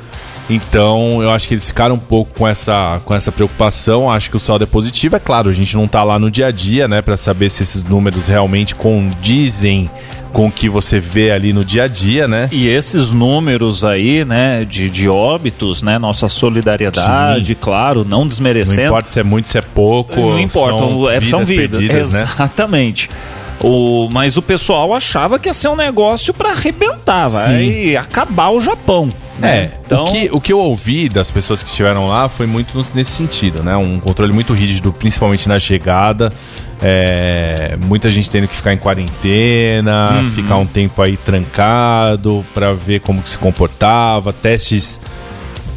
então, 0.48 1.22
eu 1.22 1.30
acho 1.30 1.48
que 1.48 1.54
eles 1.54 1.66
ficaram 1.66 1.94
um 1.94 1.98
pouco 1.98 2.34
com 2.34 2.46
essa, 2.46 3.00
com 3.04 3.14
essa 3.14 3.32
preocupação. 3.32 4.10
Acho 4.10 4.30
que 4.30 4.36
o 4.36 4.40
saldo 4.40 4.64
é 4.64 4.66
positivo. 4.66 5.16
É 5.16 5.18
claro, 5.18 5.48
a 5.48 5.52
gente 5.52 5.74
não 5.74 5.84
está 5.84 6.04
lá 6.04 6.18
no 6.18 6.30
dia 6.30 6.48
a 6.48 6.50
dia, 6.50 6.86
né, 6.86 7.00
para 7.00 7.16
saber 7.16 7.50
se 7.50 7.62
esses 7.62 7.82
números 7.82 8.28
realmente 8.28 8.74
condizem 8.74 9.88
com 10.32 10.48
o 10.48 10.50
que 10.50 10.68
você 10.68 10.98
vê 10.98 11.30
ali 11.30 11.52
no 11.52 11.64
dia 11.64 11.84
a 11.84 11.88
dia, 11.88 12.26
né? 12.26 12.48
E 12.50 12.66
esses 12.68 13.12
números 13.12 13.84
aí, 13.84 14.24
né, 14.24 14.64
de, 14.68 14.90
de 14.90 15.08
óbitos, 15.08 15.80
né, 15.80 15.96
nossa 15.96 16.28
solidariedade, 16.28 17.46
Sim. 17.46 17.56
claro, 17.58 18.04
não 18.04 18.26
desmerecendo. 18.26 18.80
Não 18.80 18.86
importa 18.88 19.08
se 19.08 19.20
é 19.20 19.22
muito, 19.22 19.48
se 19.48 19.56
é 19.56 19.62
pouco. 19.62 20.20
Não 20.20 20.40
importa, 20.40 20.78
são, 20.78 21.08
é, 21.08 21.20
vidas, 21.20 21.30
são 21.30 21.44
vidas. 21.44 21.78
Perdidas, 21.78 22.12
né? 22.12 22.22
Exatamente. 22.34 23.08
Né? 23.08 23.16
O, 23.62 24.08
mas 24.12 24.36
o 24.36 24.42
pessoal 24.42 24.92
achava 24.92 25.38
que 25.38 25.48
ia 25.48 25.54
ser 25.54 25.68
um 25.68 25.76
negócio 25.76 26.34
para 26.34 26.50
arrebentar, 26.50 27.28
vai 27.28 27.96
acabar 27.96 28.50
o 28.50 28.60
Japão. 28.60 29.08
Né? 29.38 29.56
É, 29.56 29.70
então... 29.84 30.04
o, 30.04 30.12
que, 30.12 30.28
o 30.32 30.40
que 30.40 30.52
eu 30.52 30.58
ouvi 30.58 31.08
das 31.08 31.30
pessoas 31.30 31.62
que 31.62 31.68
estiveram 31.68 32.06
lá 32.08 32.28
foi 32.28 32.46
muito 32.46 32.76
nesse 32.94 33.10
sentido, 33.12 33.62
né? 33.62 33.76
Um 33.76 33.98
controle 33.98 34.32
muito 34.32 34.52
rígido, 34.52 34.92
principalmente 34.92 35.48
na 35.48 35.58
chegada. 35.58 36.32
É, 36.80 37.76
muita 37.84 38.10
gente 38.12 38.28
tendo 38.30 38.46
que 38.46 38.54
ficar 38.54 38.72
em 38.72 38.78
quarentena, 38.78 40.20
uhum. 40.20 40.30
ficar 40.30 40.56
um 40.56 40.66
tempo 40.66 41.00
aí 41.00 41.16
trancado 41.16 42.44
para 42.54 42.72
ver 42.74 43.00
como 43.00 43.22
que 43.22 43.30
se 43.30 43.38
comportava, 43.38 44.32
testes 44.32 45.00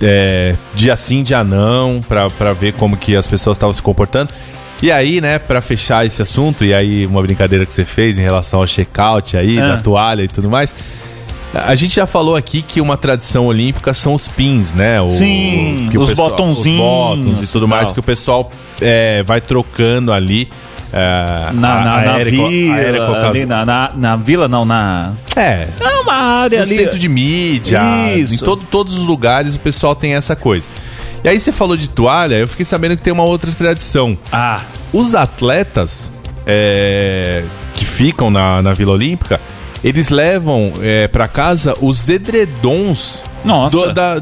é, 0.02 0.56
dia 0.76 0.96
sim, 0.96 1.24
dia 1.24 1.44
não, 1.44 2.02
para 2.02 2.54
ver 2.54 2.74
como 2.74 2.98
que 2.98 3.16
as 3.16 3.28
pessoas 3.28 3.58
estavam 3.58 3.74
se 3.74 3.82
comportando. 3.82 4.32
E 4.82 4.92
aí, 4.92 5.20
né, 5.20 5.40
para 5.40 5.60
fechar 5.60 6.06
esse 6.06 6.22
assunto, 6.22 6.64
e 6.64 6.74
aí 6.74 7.06
uma 7.08 7.22
brincadeira 7.22 7.66
que 7.66 7.74
você 7.74 7.84
fez 7.84 8.20
em 8.20 8.22
relação 8.22 8.60
ao 8.60 8.68
check-out 8.68 9.36
aí, 9.36 9.58
é. 9.58 9.62
da 9.62 9.78
toalha 9.78 10.22
e 10.22 10.28
tudo 10.28 10.50
mais. 10.50 10.74
A 11.54 11.76
gente 11.76 11.96
já 11.96 12.06
falou 12.06 12.36
aqui 12.36 12.62
que 12.62 12.82
uma 12.82 12.98
tradição 12.98 13.46
olímpica 13.48 13.94
são 13.94 14.14
os 14.14 14.28
pins, 14.28 14.74
né? 14.74 15.02
O, 15.02 15.10
Sim, 15.10 15.90
os 15.98 16.10
pessoal, 16.10 16.30
botãozinhos. 16.30 16.80
Os 16.80 17.26
botões 17.26 17.50
e 17.50 17.52
tudo 17.52 17.68
mais 17.68 17.92
que 17.92 18.00
o 18.00 18.04
pessoal 18.04 18.52
é, 18.82 19.24
vai 19.24 19.40
trocando 19.42 20.12
ali. 20.12 20.50
É, 20.92 21.52
na, 21.54 21.84
na, 21.84 22.02
na 22.02 22.24
vila, 22.24 23.28
ali 23.28 23.46
na, 23.46 23.66
na, 23.66 23.92
na, 23.94 24.16
vila 24.16 24.48
não, 24.48 24.64
na... 24.64 25.14
É. 25.36 25.68
É 25.80 26.00
uma 26.00 26.14
área 26.14 26.60
no 26.60 26.66
ali. 26.66 26.76
centro 26.76 26.98
de 26.98 27.10
mídia. 27.10 27.82
Isso. 28.16 28.36
Em 28.36 28.38
todo, 28.38 28.64
todos 28.72 28.96
os 28.96 29.04
lugares 29.04 29.56
o 29.56 29.60
pessoal 29.60 29.96
tem 29.96 30.14
essa 30.14 30.36
coisa. 30.36 30.66
E 31.24 31.30
aí 31.30 31.40
você 31.40 31.52
falou 31.52 31.76
de 31.76 31.90
toalha, 31.90 32.36
eu 32.36 32.48
fiquei 32.48 32.66
sabendo 32.66 32.96
que 32.96 33.04
tem 33.04 33.12
uma 33.12 33.24
outra 33.24 33.52
tradição. 33.52 34.18
Ah. 34.32 34.62
Os 34.94 35.14
atletas 35.14 36.12
é, 36.46 37.44
que 37.74 37.84
ficam 37.84 38.30
na, 38.30 38.62
na 38.62 38.74
Vila 38.74 38.94
Olímpica, 38.94 39.42
eles 39.84 40.10
levam 40.10 40.74
é, 40.82 41.08
para 41.08 41.28
casa 41.28 41.76
os 41.82 42.08
edredons 42.10 43.22
Nossa. 43.44 43.76
do- 43.76 43.94
da, 43.94 44.22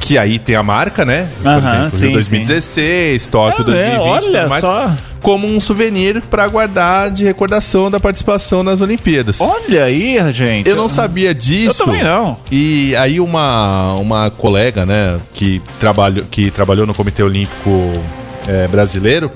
que 0.00 0.16
aí 0.16 0.38
tem 0.38 0.56
a 0.56 0.62
marca, 0.62 1.04
né? 1.04 1.28
Por 1.42 1.48
Aham, 1.48 1.58
exemplo, 1.58 1.98
sim, 1.98 2.04
Rio 2.06 2.12
2016, 2.14 3.26
Tóquio 3.28 3.62
É, 3.62 3.64
2020 3.64 4.00
olha 4.08 4.20
tudo 4.22 4.48
mais, 4.48 4.60
só. 4.64 4.92
como 5.20 5.46
um 5.46 5.60
souvenir 5.60 6.22
para 6.22 6.48
guardar 6.48 7.10
de 7.10 7.22
recordação 7.24 7.90
da 7.90 8.00
participação 8.00 8.62
nas 8.62 8.80
Olimpíadas. 8.80 9.38
Olha 9.40 9.84
aí, 9.84 10.18
gente. 10.32 10.68
Eu 10.68 10.74
não 10.76 10.88
sabia 10.88 11.34
disso. 11.34 11.82
Eu 11.82 11.86
também 11.86 12.02
não. 12.02 12.38
E 12.50 12.96
aí 12.96 13.20
uma, 13.20 13.92
uma 13.94 14.30
colega, 14.30 14.86
né, 14.86 15.18
que, 15.34 15.60
trabalho, 15.78 16.24
que 16.30 16.50
trabalhou 16.50 16.86
no 16.86 16.94
Comitê 16.94 17.22
Olímpico 17.22 17.92
é, 18.48 18.66
Brasileiro, 18.68 19.30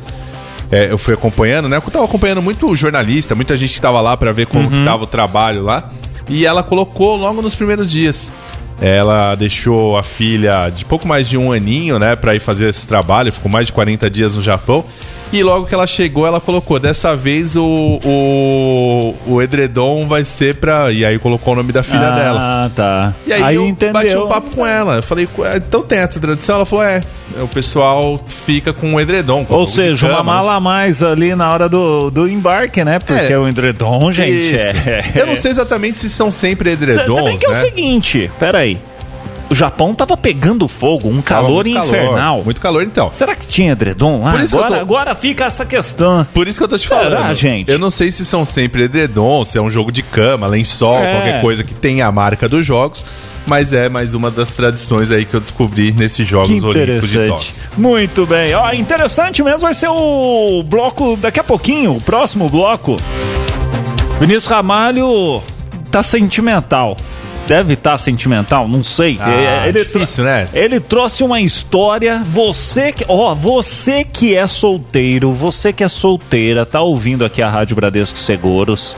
é, 0.71 0.91
eu 0.91 0.99
fui 0.99 1.15
acompanhando, 1.15 1.69
né? 1.69 1.77
Eu 1.77 1.91
tava 1.91 2.05
acompanhando 2.05 2.43
muito 2.43 2.75
jornalista, 2.75 3.35
muita 3.35 3.57
gente 3.57 3.75
que 3.75 3.81
tava 3.81 4.01
lá 4.01 4.17
para 4.17 4.33
ver 4.33 4.47
como 4.47 4.69
que 4.71 4.77
Uhum. 4.77 4.85
tava 4.85 5.05
o 5.05 5.07
trabalho 5.07 5.63
lá. 5.63 5.89
E 6.29 6.47
ela 6.47 6.63
colocou 6.63 7.17
logo 7.17 7.43
nos 7.43 7.55
primeiros 7.55 7.91
dias. 7.91 8.31
Ela 8.81 9.35
deixou 9.35 9.97
a 9.97 10.03
filha 10.03 10.69
de 10.71 10.85
pouco 10.85 11.07
mais 11.07 11.29
de 11.29 11.39
um 11.39 11.53
aninho, 11.53 11.99
né, 11.99 12.17
pra 12.17 12.35
ir 12.35 12.41
fazer 12.41 12.69
esse 12.71 12.87
trabalho, 12.87 13.33
ficou 13.33 13.51
mais 13.51 13.67
de 13.69 13.73
40 13.73 14.11
dias 14.11 14.35
no 14.35 14.43
Japão. 14.43 14.85
E 15.35 15.43
logo 15.43 15.67
que 15.67 15.75
ela 15.75 15.87
chegou, 15.87 16.25
ela 16.25 16.41
colocou: 16.41 16.79
dessa 16.79 17.17
vez 17.17 17.57
o, 17.57 17.99
o, 18.05 19.15
o 19.27 19.43
edredom 19.43 20.07
vai 20.07 20.25
ser 20.25 20.55
pra. 20.55 20.93
E 20.93 21.05
aí 21.05 21.19
colocou 21.19 21.55
o 21.55 21.57
nome 21.57 21.73
da 21.73 21.83
filha 21.83 22.07
ah, 22.07 22.17
dela. 22.17 22.39
Ah, 22.41 22.71
tá. 22.73 23.15
E 23.27 23.33
aí, 23.33 23.57
eu 23.57 23.67
entendeu. 23.67 23.95
bati 23.95 24.17
um 24.17 24.29
papo 24.29 24.51
com 24.55 24.65
ela. 24.65 24.95
Eu 24.97 25.03
falei, 25.03 25.29
"Ué, 25.37 25.57
então 25.57 25.83
tem 25.83 25.99
essa 25.99 26.21
tradição? 26.21 26.55
Ela 26.55 26.67
falou, 26.67 26.85
é. 26.85 27.01
O 27.43 27.49
pessoal 27.49 28.23
fica 28.29 28.73
com 28.73 28.95
o 28.95 29.01
edredom. 29.01 29.45
com 29.45 29.55
Ou 29.55 29.67
seja, 29.67 30.07
uma 30.07 30.23
mala 30.23 30.55
a 30.55 30.61
mais 30.61 31.03
ali 31.03 31.35
na 31.35 31.53
hora 31.53 31.69
do, 31.69 32.11
do 32.11 32.29
embarque, 32.29 32.85
né? 32.85 33.01
Porque 33.01 33.33
É. 33.33 33.37
o 33.37 33.49
edredom, 33.49 34.13
gente, 34.13 34.55
é... 34.55 35.03
Eu 35.17 35.27
não 35.27 35.35
sei 35.35 35.51
exatamente 35.51 35.99
se 35.99 36.09
são 36.09 36.31
sempre 36.31 36.77
Se, 36.77 36.83
edredons, 36.85 37.17
se 37.17 37.23
bem 37.23 37.39
que 37.39 37.47
é 37.47 37.49
o 37.49 37.53
né? 37.53 37.61
seguinte, 37.61 38.31
peraí. 38.39 38.79
O 39.55 39.57
Japão 39.57 39.95
tava 39.95 40.17
pegando 40.17 40.67
fogo, 40.67 41.09
um 41.09 41.23
calor 41.23 41.65
muito 41.65 41.79
infernal. 41.79 42.43
Muito 42.43 42.61
calor, 42.61 42.83
então. 42.83 43.13
Será 43.15 43.37
que 43.37 43.47
tinha 43.47 43.71
edredom 43.71 44.25
lá? 44.25 44.33
Por 44.33 44.41
isso 44.41 44.57
agora, 44.59 44.75
tô- 44.75 44.81
agora 44.81 45.15
fica 45.15 45.45
essa 45.45 45.65
questão. 45.65 46.27
Por 46.35 46.49
isso 46.49 46.59
que 46.59 46.65
eu 46.65 46.69
tô 46.69 46.77
te 46.77 46.89
Será, 46.89 47.09
falando. 47.09 47.35
gente? 47.37 47.71
Eu 47.71 47.79
não 47.79 47.89
sei 47.89 48.11
se 48.11 48.25
são 48.25 48.45
sempre 48.45 48.83
edredons, 48.83 49.51
se 49.51 49.57
é 49.59 49.63
um 49.63 49.71
jogo 49.71 49.93
de 49.93 50.03
cama, 50.03 50.49
lençol, 50.49 50.99
É. 50.99 51.13
qualquer 51.13 51.41
coisa 51.41 51.63
que 51.63 51.73
tenha 51.73 52.05
a 52.05 52.11
marca 52.11 52.49
dos 52.49 52.67
jogos. 52.67 53.05
Mas 53.47 53.73
é 53.73 53.89
mais 53.89 54.13
uma 54.13 54.29
das 54.29 54.51
tradições 54.51 55.13
aí 55.13 55.25
que 55.25 55.35
eu 55.35 55.41
descobri 55.41 55.93
nesses 55.93 56.27
Jogos 56.27 56.65
Olímpicos 56.65 57.09
de. 57.11 57.29
Tóquio. 57.29 57.55
Muito 57.79 58.27
bem. 58.27 58.53
Ó, 58.57 58.73
interessante 58.73 59.41
mesmo 59.41 59.61
vai 59.61 59.75
ser 59.75 59.87
o 59.89 60.65
bloco 60.65 61.17
daqui 61.17 61.39
a 61.39 61.45
pouquinho, 61.45 61.95
o 61.95 62.01
próximo 62.01 62.49
bloco. 62.49 62.97
Vinícius 64.19 64.47
Ramalho 64.47 65.41
tá 65.93 66.03
sentimental. 66.03 66.97
Deve 67.47 67.75
estar 67.75 67.99
sentimental, 67.99 68.67
não 68.67 68.83
sei. 68.83 69.19
Ah, 69.21 69.67
É, 69.69 69.73
difícil, 69.73 70.25
né? 70.25 70.49
Ele 70.55 70.81
trouxe 70.81 71.23
uma 71.23 71.41
história. 71.41 72.23
Você 72.33 72.91
que, 72.93 73.05
ó, 73.07 73.35
você 73.35 74.03
que 74.03 74.35
é 74.35 74.47
solteiro, 74.47 75.31
você 75.31 75.73
que 75.73 75.85
é 75.85 75.89
solteira, 75.89 76.65
tá 76.65 76.81
ouvindo 76.81 77.25
aqui 77.25 77.43
a 77.43 77.49
Rádio 77.51 77.77
Bradesco 77.77 78.19
Seguros. 78.19 78.97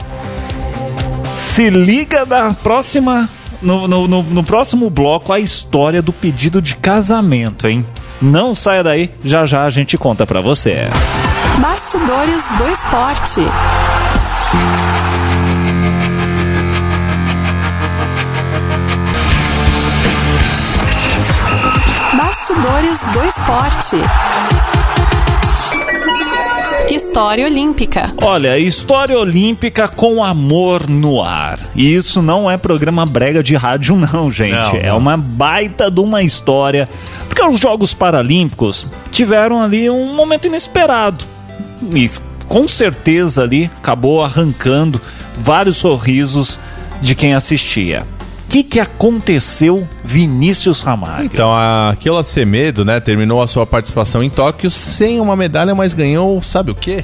Se 1.53 1.69
liga 1.69 2.25
na 2.25 2.53
próxima. 2.53 3.27
No, 3.61 3.87
no, 3.87 4.07
no- 4.07 4.21
no 4.23 4.43
próximo 4.43 4.87
bloco, 4.89 5.33
a 5.33 5.39
história 5.39 5.99
do 6.01 6.13
pedido 6.13 6.61
de 6.61 6.75
casamento, 6.75 7.67
hein? 7.67 7.83
Não 8.21 8.53
saia 8.53 8.83
daí, 8.83 9.09
já 9.25 9.45
já 9.47 9.63
a 9.63 9.69
gente 9.71 9.97
conta 9.97 10.27
pra 10.27 10.41
você. 10.41 10.87
Bastidores 11.59 12.47
do 12.57 12.67
esporte. 12.69 13.41
Bastidores 22.61 23.05
do 23.13 23.23
esporte. 23.23 23.95
História 26.89 27.45
Olímpica. 27.45 28.11
Olha, 28.21 28.57
história 28.57 29.17
olímpica 29.17 29.87
com 29.87 30.23
amor 30.23 30.89
no 30.89 31.21
ar. 31.21 31.59
E 31.75 31.93
isso 31.93 32.21
não 32.21 32.49
é 32.49 32.57
programa 32.57 33.05
brega 33.05 33.43
de 33.43 33.55
rádio, 33.55 33.95
não, 34.11 34.31
gente. 34.31 34.53
Não, 34.53 34.75
É 34.75 34.87
não. 34.89 34.97
uma 34.97 35.15
baita 35.17 35.91
de 35.91 35.99
uma 35.99 36.23
história. 36.23 36.89
Porque 37.27 37.43
os 37.43 37.59
Jogos 37.59 37.93
Paralímpicos 37.93 38.87
tiveram 39.11 39.61
ali 39.61 39.89
um 39.89 40.15
momento 40.15 40.47
inesperado. 40.47 41.25
E 41.93 42.09
com 42.47 42.67
certeza 42.67 43.43
ali 43.43 43.69
acabou 43.77 44.23
arrancando 44.23 44.99
vários 45.37 45.77
sorrisos 45.77 46.59
de 47.01 47.13
quem 47.13 47.35
assistia. 47.35 48.03
Que, 48.57 48.63
que 48.63 48.79
aconteceu, 48.79 49.87
Vinícius 50.03 50.81
Ramalho? 50.81 51.25
Então, 51.25 51.53
a 51.53 51.95
Keila 51.99 52.23
Semedo, 52.23 52.83
né, 52.83 52.99
terminou 52.99 53.39
a 53.39 53.45
sua 53.45 53.67
participação 53.67 54.23
em 54.23 54.31
Tóquio 54.31 54.71
sem 54.71 55.19
uma 55.19 55.35
medalha, 55.35 55.75
mas 55.75 55.93
ganhou, 55.93 56.41
sabe 56.41 56.71
o 56.71 56.75
quê? 56.75 57.03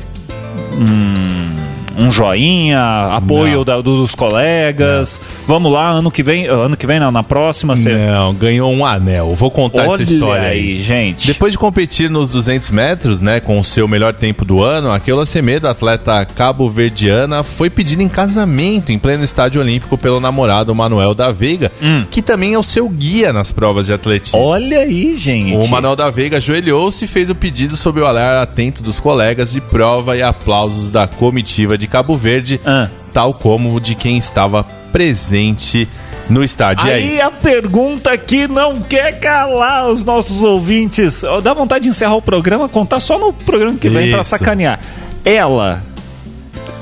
Um 1.98 2.12
joinha, 2.12 2.80
apoio 3.16 3.58
Não. 3.58 3.64
da- 3.64 3.82
dos 3.82 4.14
colegas. 4.16 5.20
Vamos 5.48 5.72
lá, 5.72 5.90
ano 5.92 6.10
que 6.12 6.24
vem, 6.24 6.48
ano 6.48 6.76
que 6.78 6.88
vem 6.88 7.00
não, 7.00 7.12
na 7.12 7.24
próxima 7.24 7.76
você 7.76 7.94
Não, 7.94 8.34
ganhou 8.34 8.72
um 8.72 8.86
anel. 8.86 9.36
Vou 9.36 9.52
contar 9.52 9.88
Olha 9.88 10.02
essa 10.04 10.12
história 10.14 10.48
aí. 10.48 10.60
aí, 10.60 10.82
gente. 10.84 11.28
Depois 11.28 11.54
de 11.54 11.60
competir 11.60 12.10
nos 12.10 12.32
200 12.32 12.70
metros, 12.70 13.22
né, 13.22 13.40
com 13.40 13.60
o 13.60 13.64
seu 13.64 13.88
melhor 13.88 14.14
tempo 14.14 14.44
do 14.46 14.64
ano, 14.64 14.92
a 14.92 15.00
Keila 15.00 15.26
Semedo, 15.26 15.68
atleta 15.68 16.26
cabo-verdiana, 16.26 17.44
foi 17.44 17.70
pedida 17.70 18.02
em 18.04 18.10
casamento 18.10 18.92
em 18.92 18.98
pleno 19.00 19.24
estádio 19.24 19.62
olímpico 19.62 19.98
pelo 19.98 20.20
namorado 20.20 20.74
Manuel 20.74 21.14
da 21.14 21.32
Veiga, 21.32 21.72
que 22.10 22.22
também 22.22 22.54
é 22.54 22.58
o 22.60 22.64
seu 22.64 22.88
guia 22.90 23.32
nas 23.34 23.52
provas 23.52 23.86
de 23.88 23.94
atletismo. 23.94 24.40
Olha 24.40 24.80
aí, 24.80 25.18
gente. 25.18 25.56
O 25.56 25.68
Manuel 25.68 25.96
da 25.96 26.10
Veiga 26.10 26.38
ajoelhou-se 26.38 27.06
e 27.06 27.08
fez 27.08 27.30
o 27.30 27.36
pedido 27.36 27.76
sob 27.78 28.00
o 28.02 28.08
olhar 28.08 28.38
atento 28.42 28.82
dos 28.82 29.00
colegas 29.00 29.52
de 29.52 29.62
prova 29.62 30.16
e 30.18 30.22
aplausos 30.22 30.90
da 30.90 31.08
comitiva 31.08 31.78
de 31.78 31.83
Cabo 31.88 32.16
Verde, 32.18 32.60
Ah. 32.66 32.90
tal 33.14 33.34
como 33.34 33.74
o 33.76 33.80
de 33.80 33.96
quem 33.96 34.18
estava 34.18 34.64
presente 34.92 35.88
no 36.30 36.44
estádio. 36.44 36.88
E 36.88 36.92
Aí 36.92 37.04
aí? 37.14 37.22
a 37.22 37.30
pergunta 37.32 38.18
que 38.18 38.48
não 38.48 38.80
quer 38.80 39.20
calar 39.20 39.90
os 39.90 40.04
nossos 40.06 40.42
ouvintes. 40.42 41.22
Dá 41.44 41.54
vontade 41.54 41.84
de 41.84 41.90
encerrar 41.90 42.16
o 42.16 42.22
programa, 42.22 42.70
contar 42.70 43.00
só 43.00 43.20
no 43.20 43.34
programa 43.34 43.78
que 43.78 43.90
vem 43.90 44.10
Isso. 44.12 44.24
sacanear. 44.24 44.80
Ela 45.26 45.82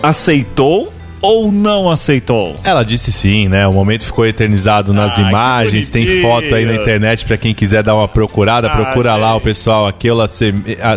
aceitou 0.03 0.91
ou 1.21 1.51
não 1.51 1.89
aceitou? 1.89 2.55
Ela 2.63 2.83
disse 2.83 3.11
sim, 3.11 3.47
né? 3.47 3.67
O 3.67 3.73
momento 3.73 4.03
ficou 4.03 4.25
eternizado 4.25 4.93
nas 4.93 5.17
Ah, 5.19 5.21
imagens. 5.21 5.89
Tem 5.89 6.21
foto 6.21 6.55
aí 6.55 6.65
na 6.65 6.75
internet 6.75 7.25
pra 7.25 7.37
quem 7.37 7.53
quiser 7.53 7.83
dar 7.83 7.95
uma 7.95 8.07
procurada. 8.07 8.67
Ah, 8.67 8.75
Procura 8.75 9.15
lá 9.15 9.29
gente. 9.33 9.37
o 9.37 9.41
pessoal, 9.41 9.87
Aquela 9.87 10.27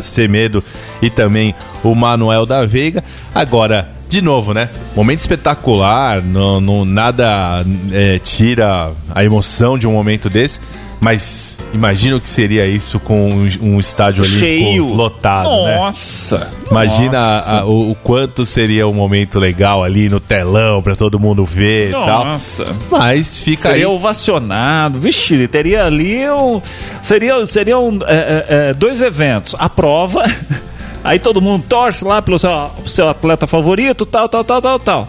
Semedo 0.03 0.63
e 1.03 1.11
também 1.11 1.55
o 1.83 1.95
Manuel 1.95 2.47
da 2.47 2.65
Veiga. 2.65 3.03
Agora, 3.35 3.89
de 4.09 4.21
novo, 4.23 4.55
né? 4.55 4.69
Momento 4.97 5.21
espetacular. 5.21 6.23
Não, 6.23 6.61
não- 6.61 6.85
nada 6.85 7.63
é, 7.93 8.19
tira 8.19 8.91
a 9.15 9.25
emoção 9.25 9.77
de 9.77 9.87
um 9.87 9.93
momento 9.93 10.31
desse. 10.31 10.59
Mas 11.01 11.44
imagina 11.75 12.17
o 12.17 12.21
que 12.21 12.29
seria 12.29 12.67
isso 12.67 12.99
com 13.01 13.29
um, 13.29 13.51
um 13.61 13.81
estádio 13.81 14.25
Cheio. 14.25 14.87
lotado, 14.95 15.49
né? 15.65 15.77
Nossa. 15.77 16.49
Imagina 16.71 17.19
Nossa. 17.37 17.51
a- 17.61 17.65
o, 17.67 17.91
o 17.91 17.95
quanto 17.97 18.45
seria 18.45 18.87
um 18.87 18.93
momento 18.95 19.39
legal 19.39 19.83
ali 19.83 20.09
no 20.09 20.21
telão 20.21 20.83
pra 20.83 20.95
todo 20.97 21.19
mundo 21.21 21.45
ver 21.45 21.91
e 21.91 21.93
tal. 21.93 22.25
Nossa. 22.25 22.67
Mas 22.91 23.39
fica 23.41 23.71
Seria 23.71 23.87
aí. 23.87 23.93
ovacionado. 23.93 24.99
Vixe, 24.99 25.35
ele 25.35 25.49
teria 25.49 25.85
ali 25.85 26.29
um. 26.31 26.63
Seria, 27.03 27.45
seriam 27.47 27.99
é, 28.07 28.15
é, 28.15 28.47
é, 28.71 28.75
dois 28.75 29.03
eventos. 29.03 29.55
A 29.59 29.69
prova. 29.69 30.25
Aí 31.05 31.19
todo 31.19 31.43
mundo 31.43 31.63
torce 31.69 32.03
lá 32.03 32.23
pelo 32.23 32.39
seu, 32.39 32.51
seu 32.87 33.11
atleta 33.11 33.47
favorito, 33.47 34.07
tal, 34.07 34.27
tal, 34.27 34.43
tal, 34.43 34.63
tal, 34.63 34.79
tal. 34.79 35.09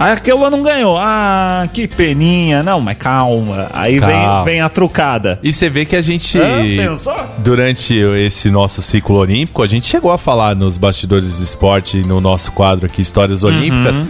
Aí 0.00 0.12
aquela 0.12 0.48
não 0.48 0.62
ganhou. 0.62 0.96
Ah, 0.98 1.68
que 1.74 1.86
peninha. 1.86 2.62
Não, 2.62 2.80
mas 2.80 2.96
calma. 2.96 3.68
Aí 3.74 3.98
vem, 3.98 4.08
Calma. 4.08 4.44
vem 4.44 4.60
a 4.62 4.68
trucada. 4.70 5.38
E 5.42 5.52
você 5.52 5.68
vê 5.68 5.84
que 5.84 5.94
a 5.94 6.00
gente? 6.00 6.38
Pensou? 6.38 7.14
durante 7.38 7.94
esse 7.94 8.50
nosso 8.50 8.80
ciclo 8.80 9.16
olímpico, 9.18 9.62
a 9.62 9.66
gente 9.66 9.86
chegou 9.86 10.10
a 10.10 10.16
falar 10.16 10.56
nos 10.56 10.78
bastidores 10.78 11.36
do 11.36 11.42
esporte, 11.42 11.98
no 11.98 12.18
nosso 12.18 12.50
quadro 12.52 12.86
aqui, 12.86 13.02
Histórias 13.02 13.44
Olímpicas, 13.44 14.02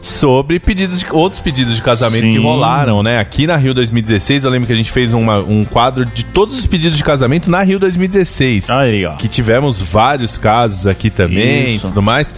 sobre 0.00 0.58
pedidos 0.58 0.98
de- 1.00 1.06
outros 1.12 1.40
pedidos 1.40 1.76
de 1.76 1.82
casamento 1.82 2.22
Sim. 2.24 2.32
que 2.32 2.38
rolaram, 2.40 3.02
né? 3.02 3.18
Aqui 3.20 3.46
na 3.46 3.56
Rio 3.56 3.72
2016, 3.72 4.42
eu 4.42 4.50
lembro 4.50 4.66
que 4.66 4.72
a 4.72 4.76
gente 4.76 4.90
fez 4.90 5.12
uma- 5.12 5.38
um 5.38 5.64
quadro 5.64 6.04
de 6.04 6.24
todos 6.24 6.58
os 6.58 6.66
pedidos 6.66 6.96
de 6.96 7.04
casamento 7.04 7.48
na 7.50 7.62
Rio 7.62 7.78
2016. 7.78 8.68
Aí, 8.68 9.06
ó. 9.06 9.12
Que 9.14 9.28
tivemos 9.28 9.80
vários 9.80 10.36
casos 10.38 10.88
aqui 10.88 11.08
também 11.08 11.68
e 11.70 11.74
Isso. 11.76 11.86
tudo 11.86 12.02
mais. 12.02 12.34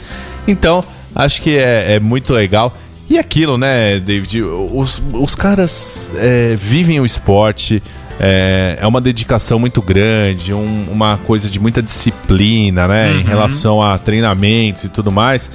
Então, 0.47 0.85
acho 1.15 1.41
que 1.43 1.57
é, 1.57 1.95
é 1.97 2.01
muito 2.01 2.33
legal. 2.35 2.77
E 3.11 3.19
aquilo, 3.19 3.57
né, 3.57 3.99
David? 3.99 4.43
Os, 4.43 5.01
os 5.15 5.35
caras 5.35 6.11
é, 6.17 6.57
vivem 6.61 7.01
o 7.01 7.07
esporte. 7.07 7.83
É, 8.21 8.79
é 8.81 8.87
uma 8.87 9.01
dedicação 9.01 9.59
muito 9.61 9.81
grande, 9.81 10.53
um- 10.53 10.87
uma 10.91 11.17
coisa 11.19 11.49
de 11.49 11.61
muita 11.61 11.81
disciplina, 11.81 12.89
né? 12.89 13.13
Em 13.13 13.23
relação 13.23 13.81
a 13.81 13.97
treinamentos 13.97 14.83
e 14.85 14.89
tudo 14.89 15.13
mais. 15.13 15.49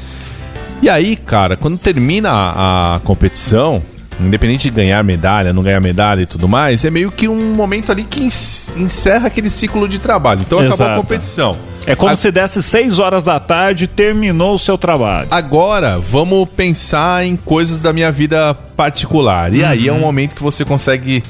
E 0.81 0.89
aí, 0.89 1.15
cara, 1.17 1.55
quando 1.57 1.77
termina 1.77 2.29
a, 2.31 2.95
a 2.95 2.99
competição, 2.99 3.81
independente 4.19 4.69
de 4.69 4.75
ganhar 4.75 5.03
medalha, 5.03 5.53
não 5.53 5.63
ganhar 5.63 5.79
medalha 5.79 6.21
e 6.21 6.25
tudo 6.25 6.47
mais, 6.47 6.83
é 6.85 6.89
meio 6.89 7.11
que 7.11 7.27
um 7.27 7.53
momento 7.53 7.91
ali 7.91 8.03
que 8.03 8.23
encerra 8.23 9.27
aquele 9.27 9.49
ciclo 9.49 9.87
de 9.87 9.99
trabalho. 9.99 10.41
Então 10.41 10.59
Exato. 10.59 10.83
acabou 10.83 10.93
a 10.93 10.97
competição. 10.97 11.57
É 11.85 11.95
como 11.95 12.13
a... 12.13 12.15
se 12.15 12.31
desse 12.31 12.63
6 12.63 12.99
horas 12.99 13.23
da 13.23 13.39
tarde 13.39 13.85
e 13.85 13.87
terminou 13.87 14.55
o 14.55 14.59
seu 14.59 14.77
trabalho. 14.77 15.27
Agora, 15.29 15.99
vamos 15.99 16.47
pensar 16.49 17.25
em 17.25 17.35
coisas 17.35 17.79
da 17.79 17.91
minha 17.91 18.11
vida 18.11 18.53
particular. 18.75 19.53
E 19.53 19.61
uhum. 19.61 19.67
aí 19.67 19.87
é 19.87 19.93
um 19.93 19.99
momento 19.99 20.35
que 20.35 20.43
você 20.43 20.63
consegue 20.63 21.21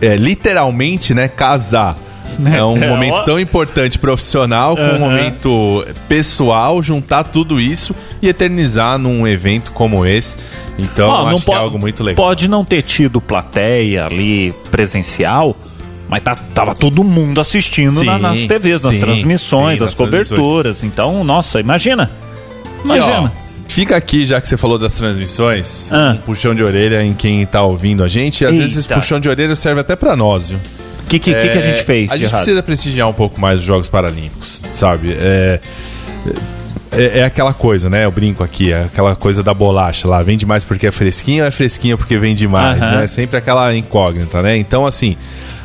é, 0.00 0.16
literalmente, 0.16 1.14
né, 1.14 1.28
casar. 1.28 1.96
É 2.52 2.64
um 2.64 2.76
é, 2.82 2.88
momento 2.88 3.24
tão 3.24 3.38
importante 3.38 3.98
profissional 3.98 4.76
com 4.76 4.82
uhum. 4.82 4.96
um 4.96 4.98
momento 4.98 5.86
pessoal, 6.08 6.82
juntar 6.82 7.24
tudo 7.24 7.60
isso 7.60 7.94
e 8.20 8.28
eternizar 8.28 8.98
num 8.98 9.26
evento 9.26 9.70
como 9.72 10.06
esse. 10.06 10.36
Então, 10.78 11.28
acho 11.28 11.44
que 11.44 11.52
é 11.52 11.54
algo 11.54 11.78
muito 11.78 12.02
legal. 12.02 12.24
Pode 12.24 12.48
não 12.48 12.64
ter 12.64 12.82
tido 12.82 13.20
plateia 13.20 14.06
ali 14.06 14.52
presencial, 14.70 15.56
mas 16.08 16.22
tá, 16.22 16.34
tava 16.54 16.74
todo 16.74 17.04
mundo 17.04 17.40
assistindo 17.40 18.00
sim, 18.00 18.06
na, 18.06 18.18
nas 18.18 18.44
TVs, 18.44 18.82
nas 18.82 18.94
sim, 18.94 19.00
transmissões, 19.00 19.78
sim, 19.78 19.84
nas 19.84 19.94
coberturas. 19.94 20.78
Transmissões. 20.78 20.92
Então, 20.92 21.22
nossa, 21.22 21.60
imagina. 21.60 22.10
Imagina. 22.84 23.30
E, 23.36 23.40
ó, 23.40 23.44
Fica 23.68 23.96
aqui, 23.96 24.24
já 24.24 24.40
que 24.40 24.46
você 24.46 24.56
falou 24.56 24.78
das 24.78 24.94
transmissões, 24.94 25.90
ah. 25.90 26.12
um 26.16 26.18
puxão 26.18 26.54
de 26.54 26.62
orelha 26.62 27.02
em 27.02 27.14
quem 27.14 27.44
tá 27.44 27.62
ouvindo 27.62 28.04
a 28.04 28.08
gente. 28.08 28.44
Às 28.44 28.52
Eita. 28.52 28.62
vezes 28.62 28.78
esse 28.78 28.88
puxão 28.88 29.18
de 29.18 29.28
orelha 29.28 29.56
serve 29.56 29.80
até 29.80 29.96
para 29.96 30.14
nós, 30.14 30.50
viu? 30.50 30.60
O 31.16 31.20
que, 31.20 31.32
que, 31.32 31.34
é, 31.34 31.48
que, 31.48 31.58
a 31.58 31.60
gente 31.60 31.82
fez? 31.84 32.10
A 32.10 32.16
gente 32.16 32.26
errado? 32.26 32.42
precisa 32.42 32.62
prestigiar 32.62 33.08
um 33.08 33.12
pouco 33.12 33.40
mais 33.40 33.60
os 33.60 33.64
Jogos 33.64 33.88
Paralímpicos, 33.88 34.60
sabe? 34.72 35.16
É, 35.18 35.60
é, 36.92 37.18
é, 37.20 37.24
aquela 37.24 37.52
coisa, 37.52 37.90
né? 37.90 38.04
Eu 38.04 38.10
brinco 38.10 38.42
aqui, 38.42 38.72
é 38.72 38.84
aquela 38.84 39.14
coisa 39.14 39.42
da 39.42 39.52
bolacha 39.52 40.08
lá. 40.08 40.22
Vende 40.22 40.46
mais 40.46 40.64
porque 40.64 40.86
é 40.86 40.92
fresquinho 40.92 41.42
ou 41.42 41.48
é 41.48 41.50
fresquinho 41.50 41.98
porque 41.98 42.16
vende 42.18 42.46
mais, 42.48 42.80
uh 42.80 42.84
-huh. 42.84 43.00
né? 43.00 43.06
Sempre 43.06 43.36
aquela 43.36 43.74
incógnita, 43.74 44.42
né? 44.42 44.56
Então, 44.56 44.86
assim, 44.86 45.16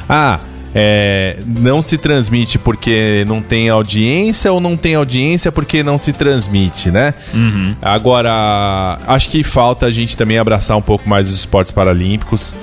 ah, 0.08 0.40
é, 0.74 1.38
não 1.46 1.82
se 1.82 1.98
transmite 1.98 2.60
porque 2.60 3.26
não 3.28 3.42
tem 3.42 3.70
audiência 3.70 4.52
ou 4.52 4.60
não 4.60 4.78
tem 4.78 4.96
audiência 4.96 5.52
porque 5.52 5.84
não 5.84 5.98
se 5.98 6.14
transmite, 6.14 6.92
né? 6.92 7.14
Uhum. 7.34 7.76
Agora, 7.82 9.00
acho 9.08 9.30
que 9.30 9.44
falta 9.44 9.88
a 9.88 9.92
gente 9.92 10.16
também 10.16 10.38
abraçar 10.38 10.78
um 10.78 10.82
pouco 10.82 11.08
mais 11.10 11.28
os 11.28 11.36
esportes 11.36 11.72
paralímpicos. 11.72 12.54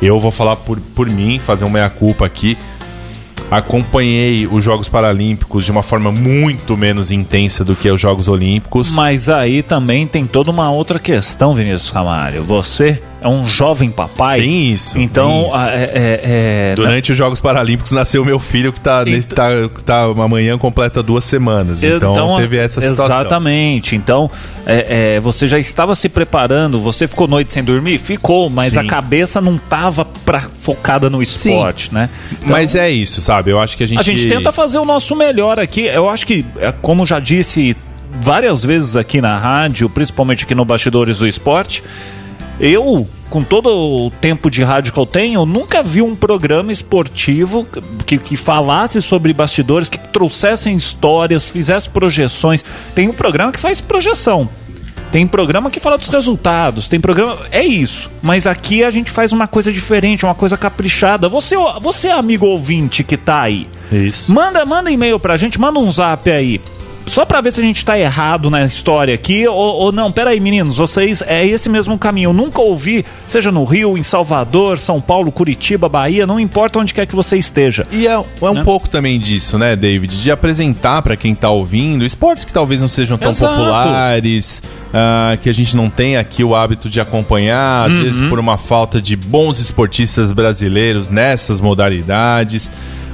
Eu 0.00 0.20
vou 0.20 0.30
falar 0.30 0.56
por, 0.56 0.78
por 0.80 1.08
mim, 1.08 1.38
fazer 1.38 1.64
uma 1.64 1.74
meia-culpa 1.74 2.26
aqui 2.26 2.56
acompanhei 3.50 4.46
os 4.46 4.62
Jogos 4.62 4.88
Paralímpicos 4.88 5.64
de 5.64 5.70
uma 5.70 5.82
forma 5.82 6.10
muito 6.10 6.76
menos 6.76 7.10
intensa 7.10 7.64
do 7.64 7.76
que 7.76 7.90
os 7.90 8.00
Jogos 8.00 8.28
Olímpicos. 8.28 8.90
Mas 8.90 9.28
aí 9.28 9.62
também 9.62 10.06
tem 10.06 10.26
toda 10.26 10.50
uma 10.50 10.70
outra 10.70 10.98
questão, 10.98 11.54
Vinícius 11.54 11.90
Camário. 11.90 12.42
Você 12.42 13.00
é 13.26 13.28
um 13.28 13.44
jovem 13.44 13.90
papai. 13.90 14.40
Tem 14.40 14.70
isso. 14.70 14.98
Então, 14.98 15.46
isso. 15.48 15.56
É, 15.56 15.84
é, 15.84 16.20
é, 16.22 16.74
durante 16.76 17.10
os 17.10 17.18
Jogos 17.18 17.40
Paralímpicos 17.40 17.90
nasceu 17.90 18.24
meu 18.24 18.38
filho 18.38 18.72
que 18.72 18.78
está 18.78 19.02
então, 19.04 19.68
tá, 19.84 19.84
tá 19.84 20.22
amanhã 20.22 20.56
completa 20.56 21.02
duas 21.02 21.24
semanas. 21.24 21.82
Então, 21.82 22.12
então 22.12 22.36
teve 22.38 22.56
essa 22.56 22.80
situação. 22.80 23.04
Exatamente. 23.04 23.96
Então, 23.96 24.30
é, 24.64 25.16
é, 25.16 25.20
você 25.20 25.48
já 25.48 25.58
estava 25.58 25.94
se 25.96 26.08
preparando. 26.08 26.80
Você 26.80 27.08
ficou 27.08 27.26
noite 27.26 27.52
sem 27.52 27.64
dormir? 27.64 27.98
Ficou, 27.98 28.48
mas 28.48 28.74
Sim. 28.74 28.78
a 28.78 28.84
cabeça 28.86 29.40
não 29.40 29.56
estava 29.56 30.06
focada 30.60 31.10
no 31.10 31.20
esporte, 31.20 31.88
Sim. 31.88 31.94
né? 31.96 32.10
Então, 32.32 32.50
mas 32.50 32.76
é 32.76 32.88
isso, 32.90 33.20
sabe? 33.20 33.50
Eu 33.50 33.60
acho 33.60 33.76
que 33.76 33.82
a 33.82 33.86
gente 33.86 33.98
a 33.98 34.02
gente 34.02 34.28
tenta 34.28 34.52
fazer 34.52 34.78
o 34.78 34.84
nosso 34.84 35.16
melhor 35.16 35.58
aqui. 35.58 35.86
Eu 35.86 36.08
acho 36.08 36.24
que, 36.26 36.44
como 36.80 37.04
já 37.04 37.18
disse 37.18 37.76
várias 38.20 38.62
vezes 38.62 38.94
aqui 38.94 39.20
na 39.20 39.36
rádio, 39.36 39.90
principalmente 39.90 40.44
aqui 40.44 40.54
no 40.54 40.64
Bastidores 40.64 41.18
do 41.18 41.26
Esporte, 41.26 41.82
eu, 42.60 43.06
com 43.30 43.42
todo 43.42 43.68
o 43.68 44.10
tempo 44.10 44.50
de 44.50 44.62
rádio 44.62 44.92
que 44.92 44.98
eu 44.98 45.06
tenho, 45.06 45.44
nunca 45.44 45.82
vi 45.82 46.02
um 46.02 46.14
programa 46.14 46.72
esportivo 46.72 47.66
que, 48.04 48.18
que 48.18 48.36
falasse 48.36 49.02
sobre 49.02 49.32
bastidores, 49.32 49.88
que 49.88 49.98
trouxessem 49.98 50.76
histórias, 50.76 51.44
fizesse 51.44 51.88
projeções. 51.88 52.64
Tem 52.94 53.08
um 53.08 53.12
programa 53.12 53.52
que 53.52 53.58
faz 53.58 53.80
projeção. 53.80 54.48
Tem 55.12 55.26
programa 55.26 55.70
que 55.70 55.80
fala 55.80 55.96
dos 55.96 56.08
resultados, 56.08 56.88
tem 56.88 57.00
programa. 57.00 57.38
É 57.50 57.64
isso. 57.64 58.10
Mas 58.22 58.46
aqui 58.46 58.84
a 58.84 58.90
gente 58.90 59.10
faz 59.10 59.32
uma 59.32 59.46
coisa 59.46 59.72
diferente, 59.72 60.24
uma 60.24 60.34
coisa 60.34 60.56
caprichada. 60.56 61.28
Você, 61.28 61.56
você 61.80 62.08
amigo 62.08 62.46
ouvinte 62.46 63.04
que 63.04 63.16
tá 63.16 63.42
aí. 63.42 63.66
Isso. 63.90 64.32
Manda, 64.32 64.64
manda 64.64 64.90
e-mail 64.90 65.18
pra 65.18 65.36
gente, 65.36 65.60
manda 65.60 65.78
um 65.78 65.90
zap 65.90 66.28
aí 66.30 66.60
só 67.06 67.24
para 67.24 67.40
ver 67.40 67.52
se 67.52 67.60
a 67.60 67.64
gente 67.64 67.84
tá 67.84 67.98
errado 67.98 68.50
na 68.50 68.64
história 68.64 69.14
aqui, 69.14 69.46
ou, 69.46 69.54
ou 69.56 69.92
não, 69.92 70.10
peraí, 70.10 70.40
meninos, 70.40 70.76
vocês, 70.76 71.22
é 71.26 71.46
esse 71.46 71.68
mesmo 71.68 71.96
caminho. 71.96 72.30
Eu 72.30 72.34
nunca 72.34 72.60
ouvi, 72.60 73.04
seja 73.28 73.52
no 73.52 73.64
Rio, 73.64 73.96
em 73.96 74.02
Salvador, 74.02 74.78
São 74.78 75.00
Paulo, 75.00 75.30
Curitiba, 75.30 75.88
Bahia, 75.88 76.26
não 76.26 76.38
importa 76.40 76.78
onde 76.78 76.92
quer 76.92 77.06
que 77.06 77.14
você 77.14 77.36
esteja. 77.36 77.86
E 77.92 78.06
é, 78.06 78.12
é 78.12 78.50
um 78.50 78.54
né? 78.54 78.64
pouco 78.64 78.88
também 78.88 79.18
disso, 79.18 79.56
né, 79.58 79.76
David? 79.76 80.20
De 80.20 80.30
apresentar 80.30 81.00
para 81.02 81.16
quem 81.16 81.34
tá 81.34 81.48
ouvindo 81.48 82.04
esportes 82.04 82.44
que 82.44 82.52
talvez 82.52 82.80
não 82.80 82.88
sejam 82.88 83.16
tão 83.16 83.30
Exato. 83.30 83.54
populares. 83.54 84.62
Uh, 84.86 85.36
que 85.42 85.50
a 85.50 85.52
gente 85.52 85.76
não 85.76 85.90
tem 85.90 86.16
aqui 86.16 86.42
o 86.42 86.54
hábito 86.54 86.88
de 86.88 87.00
acompanhar, 87.00 87.86
às 87.86 87.92
uhum. 87.92 88.02
vezes 88.04 88.28
por 88.28 88.38
uma 88.38 88.56
falta 88.56 89.02
de 89.02 89.14
bons 89.14 89.58
esportistas 89.58 90.32
brasileiros 90.32 91.10
nessas 91.10 91.60
modalidades. 91.60 92.70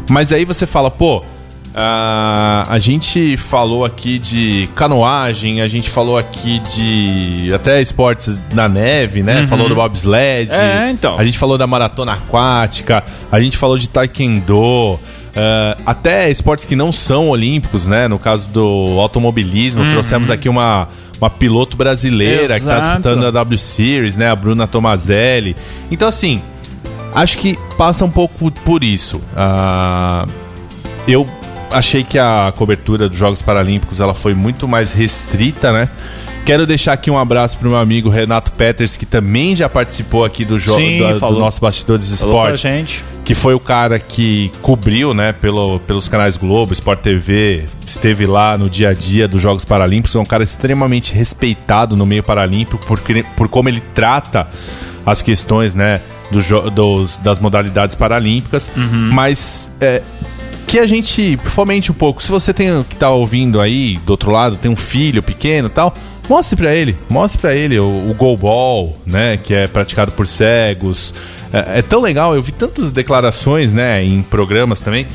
Mas 0.08 0.30
aí 0.32 0.44
você 0.44 0.64
fala, 0.64 0.92
pô, 0.92 1.24
Uh, 1.72 2.68
a 2.68 2.78
gente 2.78 3.34
falou 3.38 3.82
aqui 3.82 4.18
de 4.18 4.68
canoagem, 4.74 5.62
a 5.62 5.68
gente 5.68 5.88
falou 5.88 6.18
aqui 6.18 6.58
de 6.58 7.50
até 7.54 7.80
esportes 7.80 8.38
na 8.52 8.68
neve, 8.68 9.22
né? 9.22 9.40
Uhum. 9.40 9.48
Falou 9.48 9.68
do 9.70 9.74
bobsled. 9.74 10.50
É, 10.52 10.90
então. 10.90 11.18
A 11.18 11.24
gente 11.24 11.38
falou 11.38 11.56
da 11.56 11.66
maratona 11.66 12.12
aquática, 12.12 13.02
a 13.30 13.40
gente 13.40 13.56
falou 13.56 13.78
de 13.78 13.88
taekwondo. 13.88 14.98
Uh, 15.32 15.80
até 15.86 16.30
esportes 16.30 16.66
que 16.66 16.76
não 16.76 16.92
são 16.92 17.30
olímpicos, 17.30 17.86
né? 17.86 18.06
No 18.06 18.18
caso 18.18 18.50
do 18.50 18.98
automobilismo, 19.00 19.82
uhum. 19.82 19.92
trouxemos 19.92 20.28
aqui 20.28 20.50
uma, 20.50 20.88
uma 21.18 21.30
piloto 21.30 21.74
brasileira 21.74 22.54
Exato. 22.54 22.60
que 22.60 22.66
está 22.66 22.80
disputando 22.80 23.24
a 23.24 23.30
W 23.30 23.58
Series, 23.58 24.14
né? 24.14 24.28
A 24.28 24.36
Bruna 24.36 24.66
Tomazelli. 24.66 25.56
Então, 25.90 26.06
assim, 26.06 26.42
acho 27.14 27.38
que 27.38 27.58
passa 27.78 28.04
um 28.04 28.10
pouco 28.10 28.50
por 28.50 28.84
isso. 28.84 29.16
Uh, 29.16 30.30
eu 31.08 31.26
achei 31.72 32.04
que 32.04 32.18
a 32.18 32.52
cobertura 32.56 33.08
dos 33.08 33.18
Jogos 33.18 33.42
Paralímpicos 33.42 34.00
ela 34.00 34.14
foi 34.14 34.34
muito 34.34 34.68
mais 34.68 34.92
restrita, 34.92 35.72
né? 35.72 35.88
Quero 36.44 36.66
deixar 36.66 36.94
aqui 36.94 37.08
um 37.08 37.18
abraço 37.18 37.56
para 37.56 37.68
o 37.68 37.70
meu 37.70 37.78
amigo 37.78 38.08
Renato 38.08 38.50
Peters, 38.52 38.96
que 38.96 39.06
também 39.06 39.54
já 39.54 39.68
participou 39.68 40.24
aqui 40.24 40.44
do 40.44 40.58
jogo 40.58 40.80
do, 40.80 41.20
do, 41.20 41.38
nosso 41.38 41.60
Bastidores 41.60 42.08
Esporte. 42.08 42.62
gente. 42.62 43.04
Que 43.24 43.32
foi 43.32 43.54
o 43.54 43.60
cara 43.60 44.00
que 44.00 44.50
cobriu, 44.60 45.14
né, 45.14 45.32
pelo, 45.32 45.78
pelos 45.80 46.08
canais 46.08 46.36
Globo, 46.36 46.72
Sport 46.72 46.98
TV, 47.00 47.64
esteve 47.86 48.26
lá 48.26 48.58
no 48.58 48.68
dia 48.68 48.88
a 48.88 48.92
dia 48.92 49.28
dos 49.28 49.40
Jogos 49.40 49.64
Paralímpicos. 49.64 50.16
É 50.16 50.18
um 50.18 50.24
cara 50.24 50.42
extremamente 50.42 51.14
respeitado 51.14 51.96
no 51.96 52.04
meio 52.04 52.24
paralímpico 52.24 52.84
por, 52.84 53.00
por 53.36 53.48
como 53.48 53.68
ele 53.68 53.82
trata 53.94 54.48
as 55.06 55.22
questões, 55.22 55.76
né, 55.76 56.00
do, 56.32 56.70
dos, 56.70 57.18
das 57.18 57.38
modalidades 57.38 57.94
paralímpicas. 57.94 58.68
Uhum. 58.76 59.10
Mas 59.12 59.68
é, 59.80 60.02
que 60.72 60.78
a 60.78 60.86
gente 60.86 61.36
fomente 61.36 61.92
um 61.92 61.94
pouco. 61.94 62.22
Se 62.22 62.30
você 62.30 62.50
tem 62.54 62.82
que 62.84 62.96
tá 62.96 63.10
ouvindo 63.10 63.60
aí 63.60 63.98
do 64.06 64.10
outro 64.12 64.30
lado, 64.30 64.56
tem 64.56 64.70
um 64.70 64.76
filho 64.76 65.22
pequeno, 65.22 65.68
tal, 65.68 65.92
mostre 66.26 66.56
para 66.56 66.74
ele, 66.74 66.96
mostre 67.10 67.38
para 67.38 67.54
ele 67.54 67.78
o, 67.78 67.84
o 67.84 68.14
goalball, 68.16 68.96
né, 69.04 69.36
que 69.36 69.52
é 69.52 69.66
praticado 69.66 70.12
por 70.12 70.26
cegos. 70.26 71.12
É, 71.52 71.80
é, 71.80 71.82
tão 71.82 72.00
legal, 72.00 72.34
eu 72.34 72.40
vi 72.40 72.52
tantas 72.52 72.90
declarações, 72.90 73.74
né, 73.74 74.02
em 74.02 74.22
programas 74.22 74.80
também 74.80 75.06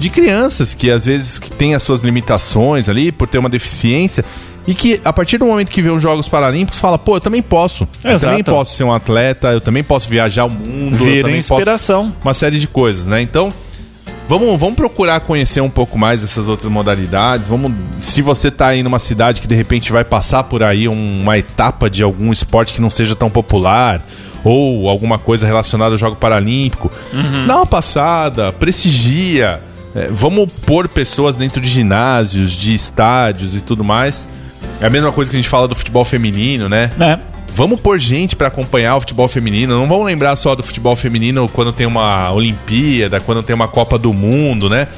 de 0.00 0.10
crianças 0.10 0.74
que 0.74 0.90
às 0.90 1.06
vezes 1.06 1.38
que 1.38 1.48
têm 1.48 1.76
as 1.76 1.84
suas 1.84 2.00
limitações 2.00 2.88
ali 2.88 3.12
por 3.12 3.28
ter 3.28 3.38
uma 3.38 3.48
deficiência 3.48 4.24
e 4.66 4.74
que 4.74 5.00
a 5.04 5.12
partir 5.12 5.38
do 5.38 5.46
momento 5.46 5.70
que 5.70 5.80
vê 5.80 5.90
os 5.90 6.02
Jogos 6.02 6.26
Paralímpicos 6.26 6.80
fala, 6.80 6.98
pô, 6.98 7.18
eu 7.18 7.20
também 7.20 7.40
posso. 7.40 7.86
Exato. 8.00 8.08
Eu 8.08 8.18
também 8.18 8.42
posso 8.42 8.76
ser 8.76 8.82
um 8.82 8.92
atleta, 8.92 9.52
eu 9.52 9.60
também 9.60 9.84
posso 9.84 10.08
viajar 10.08 10.44
o 10.46 10.50
mundo, 10.50 10.96
Vira 10.96 11.18
eu 11.18 11.22
também 11.22 11.38
inspiração. 11.38 12.06
posso 12.06 12.18
uma 12.24 12.34
série 12.34 12.58
de 12.58 12.66
coisas, 12.66 13.06
né? 13.06 13.22
Então, 13.22 13.52
Vamos, 14.28 14.58
vamos 14.58 14.74
procurar 14.74 15.20
conhecer 15.20 15.60
um 15.60 15.68
pouco 15.68 15.98
mais 15.98 16.24
essas 16.24 16.48
outras 16.48 16.70
modalidades. 16.70 17.46
Vamos, 17.46 17.72
se 18.00 18.22
você 18.22 18.48
está 18.48 18.68
aí 18.68 18.82
numa 18.82 18.98
cidade 18.98 19.40
que 19.40 19.46
de 19.46 19.54
repente 19.54 19.92
vai 19.92 20.04
passar 20.04 20.44
por 20.44 20.62
aí 20.62 20.88
uma 20.88 21.36
etapa 21.36 21.90
de 21.90 22.02
algum 22.02 22.32
esporte 22.32 22.72
que 22.72 22.80
não 22.80 22.88
seja 22.88 23.14
tão 23.14 23.28
popular 23.28 24.00
ou 24.42 24.88
alguma 24.88 25.18
coisa 25.18 25.46
relacionada 25.46 25.94
ao 25.94 25.98
jogo 25.98 26.16
paralímpico, 26.16 26.90
uhum. 27.12 27.46
dá 27.46 27.56
uma 27.56 27.66
passada, 27.66 28.52
prestigia. 28.52 29.60
É, 29.94 30.08
vamos 30.10 30.52
pôr 30.52 30.88
pessoas 30.88 31.36
dentro 31.36 31.60
de 31.60 31.68
ginásios, 31.68 32.52
de 32.52 32.74
estádios 32.74 33.54
e 33.54 33.60
tudo 33.60 33.84
mais. 33.84 34.26
É 34.80 34.86
a 34.86 34.90
mesma 34.90 35.12
coisa 35.12 35.30
que 35.30 35.36
a 35.36 35.40
gente 35.40 35.48
fala 35.48 35.68
do 35.68 35.74
futebol 35.74 36.04
feminino, 36.04 36.68
né? 36.68 36.90
É. 36.98 37.33
Vamos 37.54 37.80
pôr 37.80 37.98
gente 37.98 38.34
para 38.34 38.48
acompanhar 38.48 38.96
o 38.96 39.00
futebol 39.00 39.28
feminino. 39.28 39.76
Não 39.76 39.86
vamos 39.86 40.06
lembrar 40.06 40.34
só 40.36 40.54
do 40.54 40.62
futebol 40.62 40.96
feminino 40.96 41.48
quando 41.48 41.72
tem 41.72 41.86
uma 41.86 42.32
Olimpíada, 42.32 43.20
quando 43.20 43.42
tem 43.42 43.54
uma 43.54 43.68
Copa 43.68 43.96
do 43.96 44.12
Mundo, 44.12 44.68
né? 44.68 44.88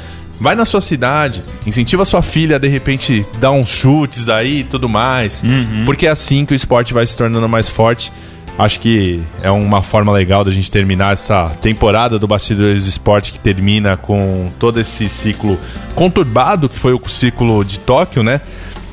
vai 0.40 0.55
na 0.55 0.64
sua 0.64 0.81
cidade, 0.81 1.42
incentiva 1.66 2.05
sua 2.05 2.23
filha 2.23 2.57
a 2.57 2.59
de 2.59 2.69
repente 2.69 3.27
dar 3.38 3.51
uns 3.53 3.71
chutes 3.71 4.29
aí 4.29 4.61
e 4.61 4.64
tudo 4.64 4.88
mais. 4.88 5.42
Uhum. 5.42 5.85
Porque 5.85 6.07
é 6.07 6.11
assim 6.11 6.45
que 6.45 6.53
o 6.53 6.57
esporte 6.57 6.92
vai 6.92 7.07
se 7.07 7.16
tornando 7.16 7.49
mais 7.49 7.69
forte. 7.69 8.12
Acho 8.59 8.81
que 8.81 9.21
é 9.42 9.51
uma 9.51 9.83
forma 9.83 10.11
legal 10.12 10.42
da 10.42 10.51
gente 10.51 10.71
terminar 10.71 11.12
essa 11.12 11.51
temporada 11.61 12.19
do 12.19 12.27
Bastidores 12.27 12.85
do 12.85 12.88
Esporte 12.88 13.33
que 13.33 13.38
termina 13.38 13.99
com 13.99 14.47
todo 14.59 14.81
esse 14.81 15.11
ciclo 15.11 15.59
conturbado 15.95 16.66
que 16.66 16.79
foi 16.79 16.95
o 16.95 17.01
ciclo 17.07 17.62
de 17.62 17.79
Tóquio, 17.79 18.23
né? 18.23 18.40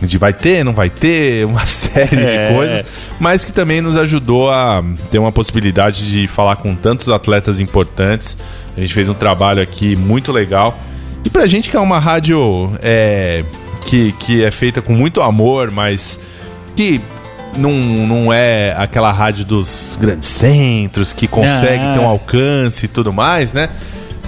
De 0.06 0.18
vai 0.18 0.34
ter, 0.34 0.64
não 0.64 0.74
vai 0.74 0.90
ter, 0.90 1.46
uma 1.48 1.66
série 1.66 2.22
é. 2.22 2.48
de 2.48 2.54
coisas, 2.54 2.86
mas 3.20 3.44
que 3.44 3.52
também 3.52 3.82
nos 3.82 3.98
ajudou 3.98 4.52
a 4.52 4.84
ter 5.12 5.20
uma 5.20 5.32
possibilidade 5.32 6.10
de 6.10 6.28
falar 6.28 6.56
com 6.58 6.76
tantos 6.76 7.10
atletas 7.10 7.60
importantes. 7.60 8.38
A 8.78 8.82
gente 8.82 8.94
fez 8.94 9.08
um 9.08 9.14
trabalho 9.14 9.62
aqui 9.62 9.96
muito 9.96 10.32
legal. 10.32 10.78
E 11.26 11.30
pra 11.30 11.48
gente 11.48 11.70
que 11.70 11.78
é 11.78 11.80
uma 11.80 12.00
rádio 12.00 12.72
é, 12.82 13.46
que, 13.86 14.12
que 14.14 14.44
é 14.44 14.52
feita 14.52 14.82
com 14.82 14.94
muito 14.94 15.22
amor, 15.22 15.72
mas 15.72 16.20
que 16.76 17.00
não, 17.58 17.72
não 17.72 18.34
é 18.34 18.74
aquela 18.78 19.12
rádio 19.12 19.46
dos 19.46 19.98
grandes 20.00 20.30
centros 20.30 21.14
que 21.14 21.28
consegue 21.28 21.84
é. 21.84 21.94
ter 21.94 22.00
um 22.00 22.08
alcance 22.08 22.86
e 22.86 22.88
tudo 22.88 23.14
mais, 23.14 23.54
né? 23.54 23.70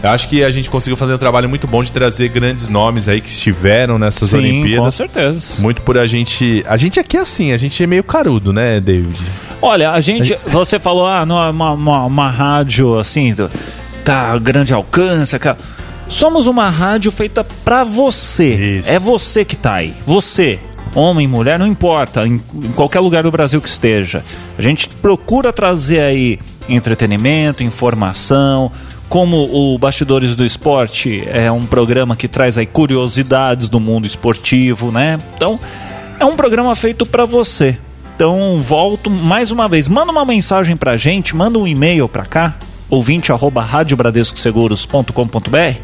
Eu 0.06 0.12
acho 0.12 0.30
que 0.30 0.44
a 0.44 0.52
gente 0.52 0.70
conseguiu 0.70 0.96
fazer 0.96 1.16
um 1.16 1.18
trabalho 1.18 1.50
muito 1.50 1.66
bom 1.66 1.84
de 1.84 1.92
trazer 1.92 2.30
grandes 2.30 2.68
nomes 2.68 3.10
aí 3.10 3.20
que 3.20 3.28
estiveram 3.28 3.98
nessas 3.98 4.30
Sim, 4.30 4.38
Olimpíadas. 4.38 4.86
Com 4.86 4.92
certeza. 4.92 5.62
Muito 5.64 5.82
por 5.82 5.98
a 5.98 6.06
gente. 6.06 6.64
A 6.68 6.78
gente 6.78 7.00
aqui 7.00 7.18
é 7.18 7.22
assim, 7.22 7.52
a 7.52 7.58
gente 7.58 7.84
é 7.84 7.88
meio 7.88 8.04
carudo, 8.04 8.54
né, 8.54 8.80
David? 8.80 9.20
Olha, 9.60 9.90
a 9.90 10.00
gente. 10.02 10.34
A 10.34 10.38
gente... 10.38 10.50
Você 10.50 10.78
falou, 10.78 11.08
ah, 11.08 11.26
não, 11.26 11.44
é 11.44 11.50
uma, 11.50 11.72
uma, 11.72 12.06
uma 12.06 12.30
rádio 12.30 13.00
assim, 13.00 13.36
tá 14.04 14.38
grande 14.38 14.76
alcance, 14.76 15.36
aquela. 15.36 15.58
Somos 16.08 16.46
uma 16.46 16.70
rádio 16.70 17.12
feita 17.12 17.44
para 17.44 17.84
você. 17.84 18.78
Isso. 18.78 18.92
É 18.92 19.00
você 19.00 19.44
que 19.44 19.56
tá 19.56 19.74
aí. 19.74 19.92
Você, 20.06 20.60
homem, 20.94 21.28
mulher, 21.28 21.58
não 21.58 21.66
importa, 21.66 22.28
em, 22.28 22.40
em 22.54 22.72
qualquer 22.76 23.00
lugar 23.00 23.24
do 23.24 23.32
Brasil 23.32 23.60
que 23.60 23.68
esteja. 23.68 24.24
A 24.56 24.62
gente 24.62 24.88
procura 24.88 25.52
trazer 25.52 26.02
aí 26.02 26.40
entretenimento, 26.70 27.64
informação, 27.64 28.72
como 29.10 29.50
o 29.52 29.78
Bastidores 29.78 30.36
do 30.36 30.46
Esporte 30.46 31.24
é 31.28 31.52
um 31.52 31.66
programa 31.66 32.16
que 32.16 32.28
traz 32.28 32.58
aí 32.58 32.66
curiosidades 32.66 33.70
do 33.70 33.80
mundo 33.80 34.08
esportivo, 34.08 34.92
né? 34.92 35.18
Então, 35.36 35.60
é 36.20 36.26
um 36.26 36.36
programa 36.36 36.76
feito 36.76 37.06
para 37.06 37.26
você. 37.26 37.78
Então, 38.16 38.60
volto 38.62 39.10
mais 39.10 39.52
uma 39.52 39.68
vez, 39.68 39.88
manda 39.88 40.12
uma 40.12 40.26
mensagem 40.26 40.76
pra 40.78 40.98
gente, 40.98 41.36
manda 41.36 41.60
um 41.60 41.68
e-mail 41.68 42.08
pra 42.08 42.26
cá, 42.26 42.56
ouvinte 42.90 43.32
arroba 43.32 43.62
radiobradescoseguros.com.br 43.62 45.76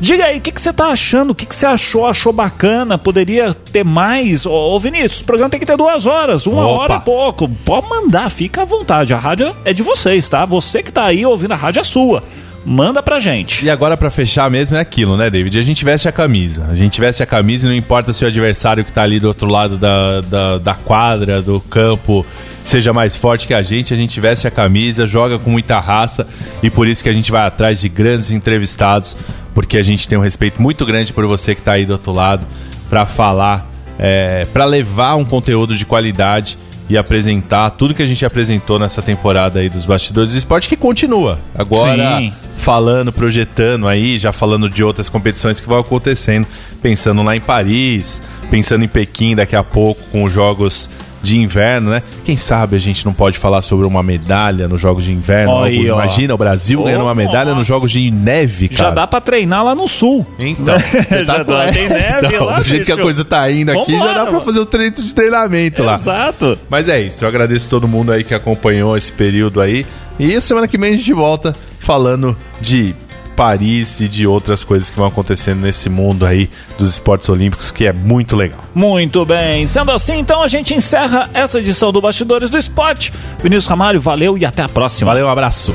Diga 0.00 0.26
aí, 0.26 0.38
o 0.38 0.40
que, 0.40 0.52
que 0.52 0.60
você 0.60 0.72
tá 0.72 0.86
achando? 0.86 1.30
O 1.30 1.34
que, 1.34 1.44
que 1.44 1.54
você 1.54 1.66
achou? 1.66 2.06
Achou 2.06 2.32
bacana? 2.32 2.96
Poderia 2.96 3.52
ter 3.52 3.84
mais? 3.84 4.46
Ô, 4.46 4.52
ô 4.52 4.78
Vinícius, 4.78 5.22
o 5.22 5.24
programa 5.24 5.50
tem 5.50 5.58
que 5.58 5.66
ter 5.66 5.76
duas 5.76 6.06
horas, 6.06 6.46
uma 6.46 6.64
Opa. 6.64 6.82
hora 6.82 6.94
é 6.94 6.98
pouco. 7.00 7.48
Pode 7.64 7.88
mandar, 7.88 8.30
fica 8.30 8.62
à 8.62 8.64
vontade. 8.64 9.12
A 9.12 9.18
rádio 9.18 9.52
é 9.64 9.72
de 9.72 9.82
vocês, 9.82 10.28
tá? 10.28 10.44
Você 10.44 10.84
que 10.84 10.92
tá 10.92 11.04
aí 11.04 11.26
ouvindo 11.26 11.52
a 11.52 11.56
rádio 11.56 11.80
é 11.80 11.84
sua 11.84 12.22
manda 12.64 13.02
pra 13.02 13.20
gente. 13.20 13.64
E 13.64 13.70
agora 13.70 13.96
para 13.96 14.10
fechar 14.10 14.50
mesmo 14.50 14.76
é 14.76 14.80
aquilo, 14.80 15.16
né, 15.16 15.30
David? 15.30 15.58
A 15.58 15.62
gente 15.62 15.84
veste 15.84 16.08
a 16.08 16.12
camisa. 16.12 16.64
A 16.68 16.74
gente 16.74 17.00
veste 17.00 17.22
a 17.22 17.26
camisa 17.26 17.66
e 17.66 17.70
não 17.70 17.76
importa 17.76 18.12
se 18.12 18.24
o 18.24 18.28
adversário 18.28 18.84
que 18.84 18.92
tá 18.92 19.02
ali 19.02 19.18
do 19.18 19.28
outro 19.28 19.48
lado 19.48 19.76
da, 19.76 20.20
da, 20.20 20.58
da 20.58 20.74
quadra, 20.74 21.40
do 21.40 21.60
campo, 21.60 22.24
seja 22.64 22.92
mais 22.92 23.16
forte 23.16 23.46
que 23.46 23.54
a 23.54 23.62
gente, 23.62 23.94
a 23.94 23.96
gente 23.96 24.20
veste 24.20 24.46
a 24.46 24.50
camisa, 24.50 25.06
joga 25.06 25.38
com 25.38 25.50
muita 25.50 25.78
raça 25.78 26.26
e 26.62 26.68
por 26.68 26.86
isso 26.86 27.02
que 27.02 27.08
a 27.08 27.12
gente 27.12 27.32
vai 27.32 27.46
atrás 27.46 27.80
de 27.80 27.88
grandes 27.88 28.30
entrevistados 28.30 29.16
porque 29.54 29.76
a 29.76 29.82
gente 29.82 30.08
tem 30.08 30.16
um 30.16 30.20
respeito 30.20 30.60
muito 30.62 30.86
grande 30.86 31.12
por 31.12 31.26
você 31.26 31.54
que 31.54 31.60
está 31.60 31.72
aí 31.72 31.84
do 31.84 31.94
outro 31.94 32.12
lado 32.12 32.46
para 32.88 33.04
falar, 33.06 33.66
é, 33.98 34.44
para 34.52 34.64
levar 34.64 35.16
um 35.16 35.24
conteúdo 35.24 35.76
de 35.76 35.84
qualidade 35.84 36.56
e 36.88 36.96
apresentar 36.96 37.70
tudo 37.70 37.94
que 37.94 38.02
a 38.02 38.06
gente 38.06 38.24
apresentou 38.24 38.78
nessa 38.78 39.02
temporada 39.02 39.60
aí 39.60 39.68
dos 39.68 39.84
bastidores 39.84 40.32
do 40.32 40.38
esporte 40.38 40.68
que 40.68 40.76
continua. 40.76 41.38
Agora 41.54 42.18
Sim. 42.18 42.32
falando, 42.56 43.12
projetando 43.12 43.86
aí, 43.86 44.18
já 44.18 44.32
falando 44.32 44.68
de 44.68 44.82
outras 44.82 45.08
competições 45.08 45.60
que 45.60 45.68
vão 45.68 45.78
acontecendo, 45.78 46.46
pensando 46.80 47.22
lá 47.22 47.36
em 47.36 47.40
Paris, 47.40 48.22
pensando 48.50 48.84
em 48.84 48.88
Pequim 48.88 49.36
daqui 49.36 49.54
a 49.54 49.62
pouco 49.62 50.00
com 50.10 50.24
os 50.24 50.32
jogos 50.32 50.88
de 51.22 51.38
inverno, 51.38 51.90
né? 51.90 52.02
Quem 52.24 52.36
sabe 52.36 52.76
a 52.76 52.78
gente 52.78 53.04
não 53.04 53.12
pode 53.12 53.38
falar 53.38 53.62
sobre 53.62 53.86
uma 53.86 54.02
medalha 54.02 54.68
nos 54.68 54.80
Jogos 54.80 55.04
de 55.04 55.12
Inverno? 55.12 55.62
Aí, 55.62 55.86
Imagina 55.86 56.34
o 56.34 56.38
Brasil 56.38 56.80
oh, 56.80 56.84
ganhando 56.84 57.04
uma 57.04 57.14
medalha 57.14 57.54
nos 57.54 57.66
Jogos 57.66 57.90
de 57.90 58.10
neve, 58.10 58.68
cara. 58.68 58.90
Já 58.90 58.94
dá 58.94 59.06
pra 59.06 59.20
treinar 59.20 59.64
lá 59.64 59.74
no 59.74 59.88
sul. 59.88 60.26
Então, 60.38 60.76
já 61.26 61.42
dá, 61.42 61.72
tem 61.72 61.88
neve 61.88 62.26
então, 62.32 62.44
lá, 62.44 62.58
Do 62.58 62.64
jeito 62.64 62.84
bicho. 62.84 62.96
que 62.96 63.00
a 63.00 63.02
coisa 63.02 63.24
tá 63.24 63.50
indo 63.50 63.70
aqui, 63.70 63.92
Vambora, 63.92 64.10
já 64.10 64.14
dá 64.16 64.22
pra 64.22 64.32
mano. 64.32 64.44
fazer 64.44 64.58
o 64.60 64.66
treino 64.66 64.96
de 64.96 65.14
treinamento 65.14 65.82
lá. 65.82 65.94
Exato. 65.94 66.58
Mas 66.68 66.88
é 66.88 67.00
isso, 67.00 67.24
eu 67.24 67.28
agradeço 67.28 67.68
todo 67.68 67.88
mundo 67.88 68.12
aí 68.12 68.24
que 68.24 68.34
acompanhou 68.34 68.96
esse 68.96 69.12
período 69.12 69.60
aí. 69.60 69.84
E 70.18 70.40
semana 70.40 70.66
que 70.66 70.76
vem 70.76 70.94
a 70.94 70.96
gente 70.96 71.12
volta 71.12 71.54
falando 71.78 72.36
de 72.60 72.94
Paris 73.38 74.00
e 74.00 74.08
de 74.08 74.26
outras 74.26 74.64
coisas 74.64 74.90
que 74.90 74.96
vão 74.96 75.06
acontecendo 75.06 75.60
nesse 75.60 75.88
mundo 75.88 76.26
aí 76.26 76.50
dos 76.76 76.90
esportes 76.90 77.28
olímpicos, 77.28 77.70
que 77.70 77.86
é 77.86 77.92
muito 77.92 78.34
legal. 78.34 78.58
Muito 78.74 79.24
bem. 79.24 79.64
Sendo 79.64 79.92
assim, 79.92 80.18
então 80.18 80.42
a 80.42 80.48
gente 80.48 80.74
encerra 80.74 81.30
essa 81.32 81.60
edição 81.60 81.92
do 81.92 82.00
Bastidores 82.00 82.50
do 82.50 82.58
Esporte. 82.58 83.12
Vinícius 83.40 83.68
Ramalho, 83.68 84.00
valeu 84.00 84.36
e 84.36 84.44
até 84.44 84.62
a 84.62 84.68
próxima. 84.68 85.12
Valeu, 85.12 85.28
um 85.28 85.30
abraço. 85.30 85.72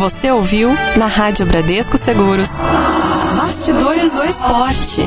Você 0.00 0.28
ouviu 0.28 0.74
na 0.96 1.06
Rádio 1.06 1.46
Bradesco 1.46 1.96
Seguros. 1.96 2.50
Bastidores 3.36 4.12
do 4.12 4.24
Esporte. 4.24 5.06